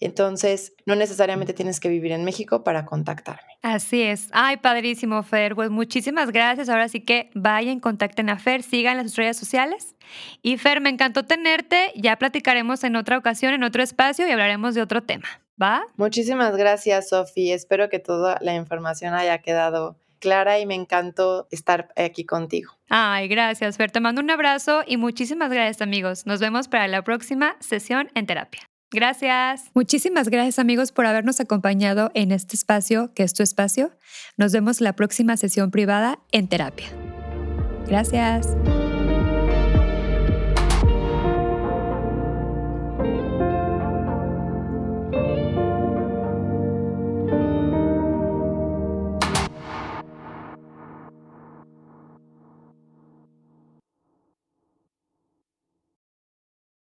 Entonces, 0.00 0.74
no 0.86 0.94
necesariamente 0.94 1.52
tienes 1.52 1.80
que 1.80 1.88
vivir 1.88 2.12
en 2.12 2.24
México 2.24 2.62
para 2.62 2.84
contactarme. 2.84 3.48
Así 3.62 4.02
es. 4.02 4.28
Ay, 4.32 4.58
padrísimo, 4.58 5.22
Fer. 5.22 5.54
Pues 5.54 5.70
muchísimas 5.70 6.30
gracias. 6.30 6.68
Ahora 6.68 6.88
sí 6.88 7.00
que 7.00 7.30
vayan, 7.34 7.80
contacten 7.80 8.30
a 8.30 8.38
Fer, 8.38 8.62
sigan 8.62 8.96
las 8.96 9.16
redes 9.16 9.36
sociales. 9.36 9.96
Y 10.42 10.56
Fer, 10.56 10.80
me 10.80 10.90
encantó 10.90 11.24
tenerte. 11.24 11.92
Ya 11.96 12.16
platicaremos 12.16 12.84
en 12.84 12.96
otra 12.96 13.18
ocasión, 13.18 13.54
en 13.54 13.64
otro 13.64 13.82
espacio 13.82 14.26
y 14.26 14.30
hablaremos 14.30 14.74
de 14.74 14.82
otro 14.82 15.02
tema. 15.02 15.28
¿Va? 15.60 15.82
Muchísimas 15.96 16.56
gracias, 16.56 17.08
Sofi. 17.08 17.50
Espero 17.50 17.88
que 17.88 17.98
toda 17.98 18.38
la 18.40 18.54
información 18.54 19.14
haya 19.14 19.38
quedado 19.38 19.98
clara 20.20 20.58
y 20.58 20.66
me 20.66 20.74
encantó 20.74 21.48
estar 21.50 21.88
aquí 21.96 22.24
contigo. 22.24 22.72
Ay, 22.88 23.28
gracias, 23.28 23.76
Fer. 23.76 23.90
Te 23.90 24.00
mando 24.00 24.20
un 24.20 24.30
abrazo 24.30 24.82
y 24.86 24.96
muchísimas 24.96 25.50
gracias, 25.50 25.82
amigos. 25.82 26.26
Nos 26.26 26.40
vemos 26.40 26.68
para 26.68 26.86
la 26.88 27.02
próxima 27.02 27.56
sesión 27.60 28.10
en 28.14 28.26
terapia. 28.26 28.67
Gracias. 28.90 29.64
Muchísimas 29.74 30.28
gracias 30.28 30.58
amigos 30.58 30.92
por 30.92 31.06
habernos 31.06 31.40
acompañado 31.40 32.10
en 32.14 32.32
este 32.32 32.56
espacio, 32.56 33.12
que 33.14 33.22
es 33.22 33.34
tu 33.34 33.42
espacio. 33.42 33.90
Nos 34.36 34.52
vemos 34.52 34.80
la 34.80 34.94
próxima 34.94 35.36
sesión 35.36 35.70
privada 35.70 36.20
en 36.32 36.48
terapia. 36.48 36.88
Gracias. 37.86 38.48